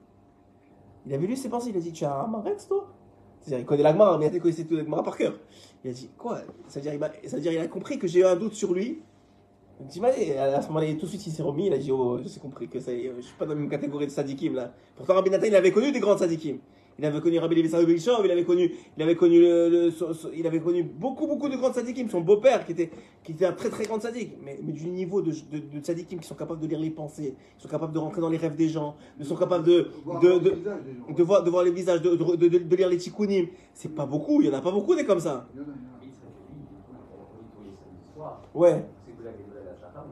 Il 1.05 1.13
avait 1.13 1.27
lu 1.27 1.35
ses 1.35 1.49
pensées, 1.49 1.69
il 1.69 1.77
a 1.77 1.79
dit, 1.79 1.93
tiens, 1.93 2.11
Amaretz, 2.11 2.67
toi? 2.67 2.91
C'est-à-dire, 3.39 3.59
il 3.59 3.65
connaît 3.65 3.83
l'Agmara, 3.83 4.11
Rabbi 4.11 4.25
Nathan 4.25 4.39
connaissait 4.39 4.65
tout 4.65 4.75
l'Agmara 4.75 5.03
par 5.03 5.17
cœur. 5.17 5.39
Il 5.83 5.91
a 5.91 5.93
dit, 5.93 6.09
quoi? 6.17 6.41
C'est-à-dire, 6.67 6.93
il, 6.93 7.29
c'est-à-dire, 7.29 7.53
il 7.53 7.59
a 7.59 7.67
compris 7.67 7.97
que 7.97 8.07
j'ai 8.07 8.19
eu 8.19 8.25
un 8.25 8.35
doute 8.35 8.53
sur 8.53 8.73
lui. 8.73 9.01
Mais 10.01 10.37
à 10.37 10.61
ce 10.61 10.67
moment-là, 10.69 10.87
tout 10.93 11.01
de 11.01 11.07
suite, 11.07 11.27
il 11.27 11.33
s'est 11.33 11.43
remis. 11.43 11.67
Il 11.67 11.73
a 11.73 11.77
dit, 11.77 11.91
oh, 11.91 12.17
j'ai 12.23 12.39
compris 12.39 12.69
que 12.69 12.79
ça 12.79 12.91
je 12.93 13.21
suis 13.21 13.35
pas 13.37 13.45
dans 13.45 13.53
la 13.53 13.59
même 13.59 13.69
catégorie 13.69 14.05
de 14.05 14.11
sadikim 14.11 14.53
là. 14.53 14.73
Pourtant, 14.95 15.15
Rabbi 15.15 15.29
Nathan, 15.29 15.47
il 15.47 15.55
avait 15.55 15.71
connu 15.71 15.91
des 15.91 15.99
grands 15.99 16.17
sadikim. 16.17 16.59
Il 16.97 17.03
avait 17.05 17.19
connu 17.19 17.39
Rabbi 17.39 17.55
Levi 17.55 17.69
Sarubishov, 17.69 18.21
il 18.25 18.31
avait 18.31 18.45
connu, 18.45 18.71
il 18.95 19.03
avait 19.03 19.15
connu 19.17 19.41
le, 19.41 19.67
le- 19.67 19.91
so- 19.91 20.13
so- 20.13 20.29
il 20.33 20.47
avait 20.47 20.61
connu 20.61 20.81
beaucoup, 20.83 21.27
beaucoup 21.27 21.49
de 21.49 21.57
grands 21.57 21.73
tzadikim. 21.73 22.07
Son 22.09 22.21
beau-père, 22.21 22.65
qui 22.65 22.71
était, 22.71 22.89
qui 23.21 23.33
était 23.33 23.45
un 23.45 23.51
très, 23.51 23.69
très 23.69 23.83
grand 23.83 23.99
tzadik, 23.99 24.37
mais, 24.41 24.57
mais 24.63 24.71
du 24.71 24.87
niveau 24.87 25.21
de, 25.21 25.31
de, 25.31 25.57
de 25.59 25.79
tzadikim 25.81 26.19
qui 26.19 26.27
sont 26.27 26.35
capables 26.35 26.61
de 26.61 26.67
lire 26.67 26.79
les 26.79 26.91
pensées, 26.91 27.35
qui 27.57 27.63
sont 27.63 27.67
capables 27.67 27.91
de 27.91 27.99
rentrer 27.99 28.21
dans 28.21 28.29
les 28.29 28.37
rêves 28.37 28.55
des 28.55 28.69
gens, 28.69 28.95
qui 29.19 29.25
sont 29.25 29.35
capables 29.35 29.65
de, 29.65 29.89
Voir 30.05 30.21
de, 30.21 31.23
voir, 31.23 31.43
de 31.43 31.49
voir 31.49 31.63
les 31.65 31.71
visages, 31.71 32.01
de, 32.01 32.15
de, 32.15 32.47
de- 32.47 32.57
de 32.59 32.75
lire 32.77 32.87
les 32.87 32.97
tikkunim. 32.97 33.47
C'est 33.73 33.93
pas 33.93 34.05
beaucoup, 34.05 34.41
il 34.41 34.47
y 34.47 34.49
en 34.49 34.53
a 34.57 34.61
pas 34.61 34.71
beaucoup 34.71 34.95
des 34.95 35.03
comme 35.05 35.19
ça. 35.19 35.47
Ouais. 38.53 38.85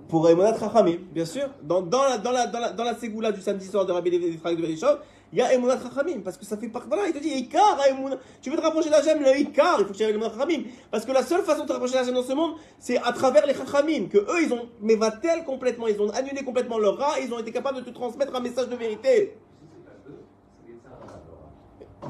Pour 0.10 0.28
Emonat 0.30 0.58
Chachamim, 0.60 0.98
bien 1.13 1.26
sûr. 1.26 1.48
Dans, 1.63 1.82
dans, 1.82 2.04
la, 2.04 2.17
dans, 2.17 2.32
la, 2.32 2.48
dans, 2.48 2.60
la, 2.60 2.72
dans 2.72 2.84
la 2.84 2.96
ségoula 2.96 3.32
du 3.32 3.41
samedi 3.41 3.65
soir 3.65 3.86
de 3.86 3.91
Rabbi 3.93 4.12
Levi 4.12 4.38
de 4.38 4.91
Berishov, 5.34 5.38
il 5.38 5.38
y 5.38 5.41
a 5.41 5.54
Emonat 5.54 5.80
Chachamim. 5.82 6.22
Parce 6.22 6.38
que 6.38 6.46
ça 6.46 6.58
fait 6.58 6.69
partie. 6.69 6.88
Voilà, 6.88 7.08
il 7.08 7.13
te 7.13 7.19
dit 7.19 7.30
Ikar, 7.30 7.80
Emunat. 7.89 8.17
Tu 8.41 8.50
veux 8.50 8.58
te 8.58 8.62
rapprocher 8.62 8.89
de 8.89 8.93
la 8.93 9.02
gemme, 9.02 9.22
le 9.22 9.38
Ikar, 9.38 9.78
il 9.80 9.86
faut 9.86 9.91
que 9.91 9.98
tu 9.98 10.04
ailles 10.04 10.13
Emonat 10.13 10.32
Chachamim. 10.32 10.63
Parce 10.91 11.06
que 11.06 11.12
la 11.12 11.24
seule 11.24 11.41
façon 11.41 11.63
de 11.63 11.67
te 11.67 11.74
rapprocher 11.74 11.93
de 11.93 11.98
la 12.00 12.04
gemme 12.06 12.15
dans 12.15 12.24
ce 12.24 12.34
monde, 12.34 12.54
c'est 12.80 12.98
à 12.98 13.12
travers 13.12 13.46
les 13.46 13.54
Chachamim. 13.54 14.08
Que 14.08 14.19
eux, 14.19 14.43
ils 14.43 14.54
ont. 14.54 14.69
Mais 14.82 14.96
va-t-elle 14.96 15.43
complètement 15.43 15.88
Ils 15.88 16.00
ont 16.02 16.10
annulé 16.12 16.43
complètement 16.43 16.78
leur 16.78 16.98
rat, 16.98 17.19
ils 17.22 17.34
ont 17.34 17.39
été 17.39 17.52
capables 17.52 17.78
de 17.78 17.84
te 17.84 17.89
transmettre 17.89 18.36
un 18.36 18.41
message 18.41 18.69
de 18.69 18.76
vérité. 18.76 19.38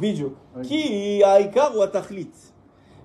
Oui. 0.01 0.25
Qui 0.63 1.23
a 1.23 1.39
Ikar 1.39 1.75
ou 1.77 1.81
a 1.81 1.87
Tachlit? 1.87 2.31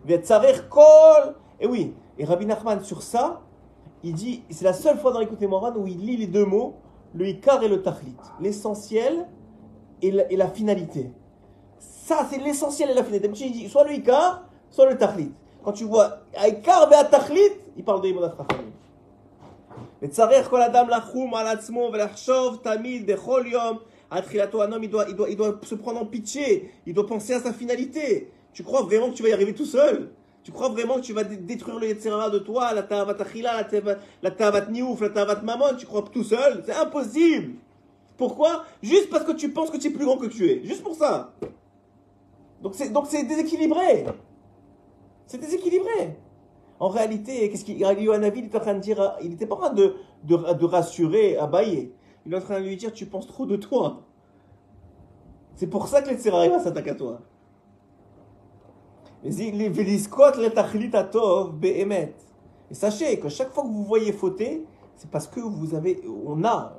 Vetzarer 0.05 0.69
Kol. 0.69 1.35
Et 1.61 1.67
oui. 1.67 1.95
Et 2.19 2.25
Rabbi 2.25 2.47
Nachman, 2.47 2.83
sur 2.83 3.03
ça, 3.03 3.43
il 4.03 4.15
dit, 4.15 4.43
c'est 4.51 4.65
la 4.65 4.73
seule 4.73 4.99
fois 4.99 5.13
dans 5.13 5.21
l'écoute 5.21 5.41
Moran 5.43 5.73
où 5.77 5.87
il 5.87 5.99
lit 5.99 6.17
les 6.17 6.27
deux 6.27 6.45
mots, 6.45 6.77
le 7.15 7.27
Ikar 7.29 7.63
et 7.63 7.69
le 7.69 7.83
Tachlit. 7.83 8.17
L'essentiel 8.41 9.27
et 10.03 10.37
la, 10.37 10.49
finalité. 10.49 11.11
Ça, 11.79 12.27
c'est 12.31 12.39
l'essentiel 12.39 12.91
et 12.91 12.95
la 12.95 13.03
finalité. 13.03 13.29
D'habitude, 13.29 13.57
il 13.57 13.69
soit 13.69 13.85
le 13.85 13.95
Ikar, 13.95 14.45
soit 14.71 14.89
le 14.89 14.97
Tachlit. 14.97 15.33
Quand 15.63 15.73
tu 15.73 15.85
vois 15.85 16.19
Ikar 16.37 16.91
à 16.93 17.05
Tachlit, 17.05 17.53
il 17.77 17.85
parle 17.85 18.03
de 18.03 18.09
Ibodat 18.09 18.35
Rachamim. 18.39 18.71
Mais 20.01 20.09
Tsarer, 20.09 20.43
quand 20.49 20.59
la 20.59 20.69
dame 20.69 20.89
la 20.89 21.03
choum, 21.13 21.35
à 21.35 21.43
l'atzmo, 21.43 21.91
velachov, 21.91 22.61
tamil, 22.63 23.05
bechol 23.05 23.47
atrilato, 24.11 24.63
un 24.63 24.73
homme, 24.73 24.85
il 24.85 24.91
doit, 24.91 25.07
il, 25.09 25.17
doit, 25.17 25.29
il 25.29 25.37
doit 25.37 25.59
se 25.63 25.75
prendre 25.75 26.01
en 26.01 26.07
pitié, 26.07 26.73
il 26.87 26.95
doit 26.95 27.07
penser 27.07 27.35
à 27.35 27.41
sa 27.41 27.53
finalité. 27.53 28.31
Tu 28.53 28.63
crois 28.63 28.83
vraiment 28.83 29.11
que 29.11 29.15
tu 29.15 29.23
vas 29.23 29.29
y 29.29 29.33
arriver 29.33 29.55
tout 29.55 29.65
seul? 29.65 30.11
Tu 30.45 30.53
crois 30.53 30.69
vraiment 30.69 30.95
que 30.95 31.01
tu 31.01 31.13
vas 31.13 31.25
détruire 31.25 31.79
le 31.79 31.89
Yetzirah 31.89 32.31
de 32.31 32.39
toi, 32.39 32.73
la 32.73 32.83
Ta'avat 32.83 33.21
Achila, 33.21 33.67
la 34.23 34.31
Ta'avat 34.31 34.67
Niouf, 34.71 35.01
la 35.01 35.11
Ta'avat 35.11 35.43
Mamon, 35.43 35.75
tu 35.77 35.85
crois 35.85 36.05
tout 36.11 36.25
seul? 36.25 36.63
C'est 36.65 36.75
impossible 36.75 37.55
pourquoi? 38.19 38.65
Juste 38.83 39.09
parce 39.09 39.25
que 39.25 39.33
tu 39.33 39.53
penses 39.53 39.71
que 39.71 39.79
tu 39.79 39.89
es 39.89 39.91
plus 39.91 40.05
grand 40.05 40.19
que 40.19 40.27
tu 40.27 40.51
es. 40.51 40.65
Juste 40.65 40.83
pour 40.83 40.95
ça. 40.95 41.33
Donc 42.61 42.75
c'est, 42.75 42.91
donc 42.91 43.07
c'est 43.09 43.23
déséquilibré. 43.23 44.05
C'est 45.27 45.39
déséquilibré. 45.39 46.19
En 46.81 46.89
réalité, 46.89 47.49
qu'est-ce 47.49 47.65
qu'il 47.65 47.79
il 47.79 48.45
était 48.45 48.57
en 48.57 48.61
train 48.61 48.75
de 48.75 48.81
dire, 48.81 49.17
il 49.23 49.31
n'était 49.31 49.47
pas 49.47 49.55
en 49.55 49.59
train 49.59 49.73
de, 49.73 49.95
de, 50.25 50.37
de 50.37 50.65
rassurer 50.65 51.37
Abaye. 51.37 51.93
Il 52.27 52.35
est 52.35 52.37
en 52.37 52.41
train 52.41 52.61
de 52.61 52.67
lui 52.67 52.77
dire, 52.77 52.93
tu 52.93 53.07
penses 53.07 53.27
trop 53.27 53.47
de 53.47 53.57
toi. 53.57 54.03
C'est 55.55 55.69
pour 55.69 55.89
ça 55.89 56.03
que 56.03 56.11
les 56.11 56.17
Tserari 56.17 56.49
va 56.49 56.61
s'attaquer 56.61 56.91
à 56.91 56.95
toi. 56.95 57.21
Et 59.25 59.33
sachez 62.75 63.19
que 63.19 63.29
chaque 63.29 63.53
fois 63.53 63.65
que 63.65 63.69
vous 63.69 63.85
voyez 63.85 64.13
fauter, 64.13 64.65
c'est 64.97 65.11
parce 65.11 65.27
que 65.27 65.41
vous 65.41 65.75
avez, 65.75 66.01
on 66.27 66.45
a, 66.45 66.78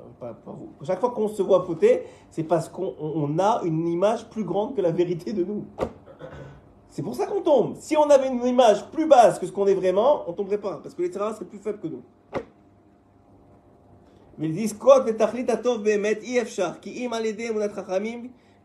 chaque 0.84 1.00
fois 1.00 1.10
qu'on 1.10 1.28
se 1.28 1.42
voit 1.42 1.64
fauter, 1.64 2.02
c'est 2.30 2.42
parce 2.44 2.68
qu'on 2.68 2.94
on 2.98 3.38
a 3.38 3.62
une 3.64 3.88
image 3.88 4.28
plus 4.28 4.44
grande 4.44 4.74
que 4.76 4.80
la 4.80 4.90
vérité 4.90 5.32
de 5.32 5.44
nous. 5.44 5.64
C'est 6.88 7.02
pour 7.02 7.14
ça 7.14 7.26
qu'on 7.26 7.40
tombe. 7.40 7.76
Si 7.76 7.96
on 7.96 8.10
avait 8.10 8.28
une 8.28 8.44
image 8.44 8.90
plus 8.90 9.06
basse 9.06 9.38
que 9.38 9.46
ce 9.46 9.52
qu'on 9.52 9.66
est 9.66 9.74
vraiment, 9.74 10.24
on 10.28 10.32
tomberait 10.32 10.58
pas. 10.58 10.80
Parce 10.82 10.94
que 10.94 11.02
les 11.02 11.12
seraient 11.12 11.44
plus 11.44 11.58
faibles 11.58 11.78
que 11.78 11.86
nous. 11.86 12.02
Mais 14.38 14.48
ils 14.48 14.54
disent 14.54 14.74
quoi 14.74 15.04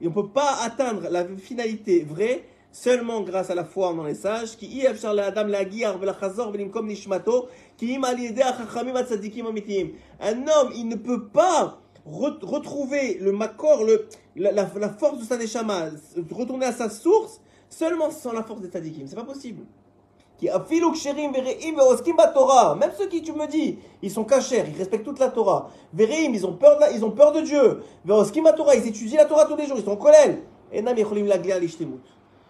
et 0.01 0.07
on 0.07 0.11
peut 0.11 0.27
pas 0.27 0.57
atteindre 0.63 1.07
la 1.09 1.25
finalité 1.37 2.03
vraie 2.03 2.43
seulement 2.75 3.21
grâce 3.21 3.49
à 3.49 3.55
la 3.55 3.63
foi 3.63 3.93
dans 3.93 4.03
les 4.03 4.15
sages 4.15 4.57
qui 4.57 4.85
un 4.85 4.91
homme 10.47 10.71
il 10.75 10.87
ne 10.89 10.95
peut 10.95 11.27
pas 11.27 11.79
re- 12.05 12.45
retrouver 12.45 13.17
le 13.21 13.31
makor 13.31 13.85
le 13.85 14.07
la, 14.35 14.65
force 14.89 15.19
de 15.19 15.23
sa 15.23 15.37
neshama 15.37 15.85
retourner 16.29 16.65
à 16.65 16.73
sa 16.73 16.89
source 16.89 17.39
seulement 17.69 18.11
sans 18.11 18.33
la 18.33 18.43
force 18.43 18.59
des 18.59 18.67
tzadikim 18.67 19.07
c'est 19.07 19.15
pas 19.15 19.23
possible. 19.23 19.61
Même 20.41 20.51
ceux 22.97 23.07
qui, 23.07 23.21
tu 23.21 23.31
me 23.31 23.47
dis, 23.47 23.79
ils 24.01 24.11
sont 24.11 24.25
cachers, 24.25 24.65
ils 24.67 24.77
respectent 24.77 25.05
toute 25.05 25.19
la 25.19 25.29
Torah. 25.29 25.69
Vereim, 25.93 26.33
ils 26.33 26.45
ont 26.45 26.51
peur 26.51 26.77
de, 26.77 26.93
ils 26.93 27.05
ont 27.05 27.11
peur 27.11 27.31
de 27.31 27.39
Dieu. 27.39 27.81
Ils 28.05 28.87
étudient 28.87 29.19
la 29.19 29.25
Torah 29.25 29.45
tous 29.45 29.55
les 29.55 29.65
jours, 29.65 29.77
ils 29.77 29.85
sont 29.85 29.91
en 29.91 29.95
kolel. 29.95 30.41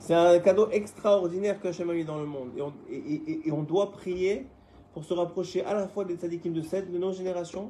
C'est 0.00 0.14
un 0.14 0.38
cadeau 0.40 0.68
extraordinaire 0.70 1.60
qu'Hachem 1.60 1.88
a 1.90 1.94
mis 1.94 2.04
dans 2.04 2.18
le 2.18 2.24
monde. 2.26 2.50
Et 2.56 2.62
on, 2.62 2.72
et, 2.90 3.46
et- 3.48 3.52
on 3.52 3.62
doit 3.62 3.92
prier 3.92 4.46
pour 4.94 5.04
se 5.04 5.14
rapprocher 5.14 5.62
à 5.64 5.74
la 5.74 5.86
fois 5.88 6.04
des 6.04 6.16
tzadikim 6.16 6.52
de 6.52 6.62
cette, 6.62 6.90
de 6.90 6.98
nos 6.98 7.12
générations, 7.12 7.68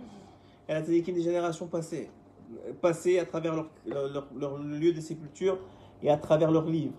et 0.69 0.73
la 0.73 0.81
tzadikim 0.83 1.13
des 1.15 1.23
générations 1.23 1.67
passées. 1.67 2.09
Passées 2.81 3.19
à 3.19 3.25
travers 3.27 3.55
leur, 3.55 3.69
leur, 4.37 4.59
lieu 4.59 4.93
de 4.93 5.01
sépulture 5.01 5.59
et 6.03 6.11
à 6.11 6.17
travers 6.17 6.51
leurs 6.51 6.67
livres. 6.67 6.95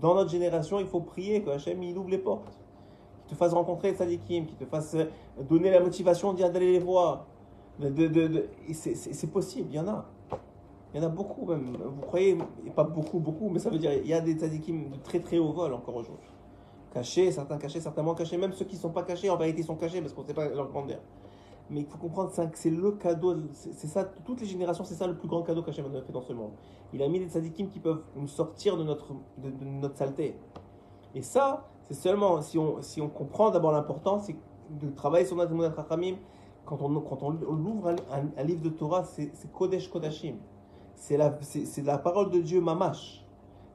Dans 0.00 0.14
notre 0.14 0.30
génération, 0.30 0.78
il 0.80 0.86
faut 0.86 1.00
prier 1.00 1.42
que 1.42 1.50
Hachem 1.50 1.82
il 1.82 1.96
ouvre 1.96 2.10
les 2.10 2.18
portes, 2.18 2.56
qu'il 3.26 3.36
te 3.36 3.38
fasse 3.38 3.52
rencontrer 3.54 3.90
les 3.92 3.96
tzadikim, 3.96 4.46
qu'il 4.46 4.56
te 4.56 4.64
fasse 4.66 4.94
euh, 4.94 5.06
donner 5.48 5.70
la 5.70 5.80
motivation 5.80 6.34
d'aller 6.34 6.72
les 6.72 6.78
voir. 6.78 7.26
De, 7.80 7.88
de- 7.88 8.06
de- 8.26 8.48
c'est 8.72 9.30
possible, 9.30 9.68
il 9.70 9.76
y 9.76 9.80
en 9.80 9.88
a. 9.88 10.06
Il 10.94 11.00
y 11.00 11.04
en 11.04 11.06
a 11.06 11.10
beaucoup 11.10 11.44
même. 11.44 11.76
Vous 11.76 12.00
croyez, 12.00 12.38
et 12.66 12.70
pas 12.70 12.84
beaucoup, 12.84 13.18
beaucoup, 13.18 13.50
mais 13.50 13.58
ça 13.58 13.68
veut 13.70 13.78
dire 13.78 13.92
il 13.92 14.06
y 14.06 14.14
a 14.14 14.20
des 14.20 14.32
tzadikim 14.32 14.90
de 14.90 14.96
très 14.96 15.20
très 15.20 15.38
haut 15.38 15.52
vol 15.52 15.74
encore 15.74 15.96
aujourd'hui. 15.96 16.30
Cachés, 16.92 17.30
certains 17.30 17.58
cachés, 17.58 17.80
certains 17.80 18.02
moins 18.02 18.14
cachés. 18.14 18.38
Même 18.38 18.52
ceux 18.52 18.64
qui 18.64 18.76
ne 18.76 18.80
sont 18.80 18.90
pas 18.90 19.02
cachés, 19.02 19.28
en 19.28 19.36
vérité, 19.36 19.62
sont 19.62 19.76
cachés 19.76 20.00
parce 20.00 20.14
qu'on 20.14 20.22
ne 20.22 20.26
sait 20.26 20.34
pas 20.34 20.48
leur 20.48 20.68
grandeur. 20.68 21.00
Mais 21.70 21.80
il 21.80 21.86
faut 21.86 21.98
comprendre 21.98 22.30
un- 22.38 22.46
que 22.46 22.56
c'est 22.58 22.70
le 22.70 22.92
cadeau, 22.92 23.34
c'est 23.52 23.86
ça, 23.86 24.04
toutes 24.04 24.40
les 24.40 24.46
générations, 24.46 24.84
c'est 24.84 24.94
ça 24.94 25.06
le 25.06 25.16
plus 25.18 25.28
grand 25.28 25.42
cadeau 25.42 25.62
qu'Hachem 25.62 25.84
a 25.94 26.00
fait 26.00 26.12
dans 26.12 26.22
ce 26.22 26.32
monde. 26.32 26.52
Il 26.94 27.02
a 27.02 27.08
mis 27.08 27.18
des 27.18 27.28
tzadikim 27.28 27.68
qui 27.68 27.78
peuvent 27.78 28.02
nous 28.16 28.26
sortir 28.26 28.78
de 28.78 28.84
notre, 28.84 29.12
de, 29.36 29.52
notre 29.62 29.98
saleté. 29.98 30.38
Et 31.14 31.20
ça, 31.20 31.68
c'est 31.84 31.94
seulement 31.94 32.40
si 32.40 32.58
on, 32.58 32.80
si 32.80 33.02
on 33.02 33.08
comprend 33.08 33.50
d'abord 33.50 33.72
l'importance, 33.72 34.24
c'est 34.24 34.36
de 34.70 34.88
travailler 34.88 35.26
sur 35.26 35.36
notre 35.36 35.52
Mounat. 35.52 35.74
Quand 36.64 36.82
on, 36.82 37.00
quand 37.00 37.22
on 37.22 37.32
ouvre 37.66 37.94
un, 38.10 38.42
livre 38.44 38.62
de 38.62 38.70
Torah, 38.70 39.04
c'est 39.04 39.52
Kodesh 39.52 39.90
Kodashim. 39.90 40.36
C'est 40.98 41.16
la, 41.16 41.36
c'est 41.42 41.82
la 41.84 41.96
parole 41.98 42.30
de 42.30 42.40
Dieu 42.40 42.60
Mamash. 42.60 43.24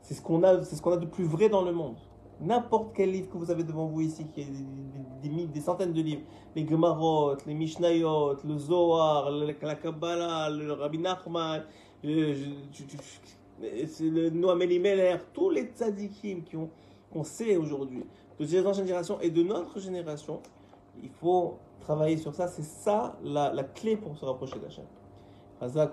C'est 0.02 0.14
ce 0.14 0.22
qu'on 0.22 0.44
a, 0.44 0.62
c'est 0.64 0.76
ce 0.76 0.82
qu'on 0.82 0.92
a 0.92 0.98
de 0.98 1.06
plus 1.06 1.24
vrai 1.24 1.48
dans 1.50 1.62
le 1.64 1.72
monde. 1.72 1.96
N'importe 2.42 2.94
quel 2.96 3.12
livre 3.12 3.30
que 3.32 3.38
vous 3.38 3.50
avez 3.50 3.64
devant 3.64 3.86
vous 3.86 4.02
ici, 4.02 4.26
qui 4.34 4.42
est 4.42 4.48
des, 5.48 5.62
centaines 5.62 5.94
de 5.94 6.02
livres, 6.02 6.24
les 6.56 6.68
Gemarot, 6.68 7.36
les 7.48 7.54
Mishnayot, 7.54 8.36
le 8.44 8.58
Zohar, 8.58 9.32
le- 9.32 9.56
la 9.62 9.76
Kabbalah, 9.76 10.50
le 10.50 10.74
Rabbi 10.74 10.98
Nachman, 10.98 11.64
le, 12.04 12.34
le 14.02 14.30
Noam 14.32 14.62
Elimelech, 14.62 15.22
tous 15.34 15.50
les 15.52 15.64
tzadikim 15.68 16.44
qui 16.44 16.58
ont- 16.58 16.70
qu'on 17.12 17.24
sait 17.24 17.56
aujourd'hui, 17.56 18.04
de 18.40 18.46
ces 18.46 18.66
anciennes 18.66 18.88
générations 18.88 19.20
et 19.22 19.30
de 19.30 19.42
notre 19.44 19.80
génération, 19.80 20.42
il 21.02 21.10
faut 21.10 21.58
travailler 21.80 22.18
sur 22.18 22.34
ça. 22.36 22.48
C'est 22.48 22.64
ça 22.64 23.16
la, 23.24 23.54
la 23.54 23.64
clé 23.64 23.96
pour 23.96 24.18
se 24.18 24.26
rapprocher 24.26 24.60
d'Hachem. 24.60 24.86
Hazak. 25.62 25.92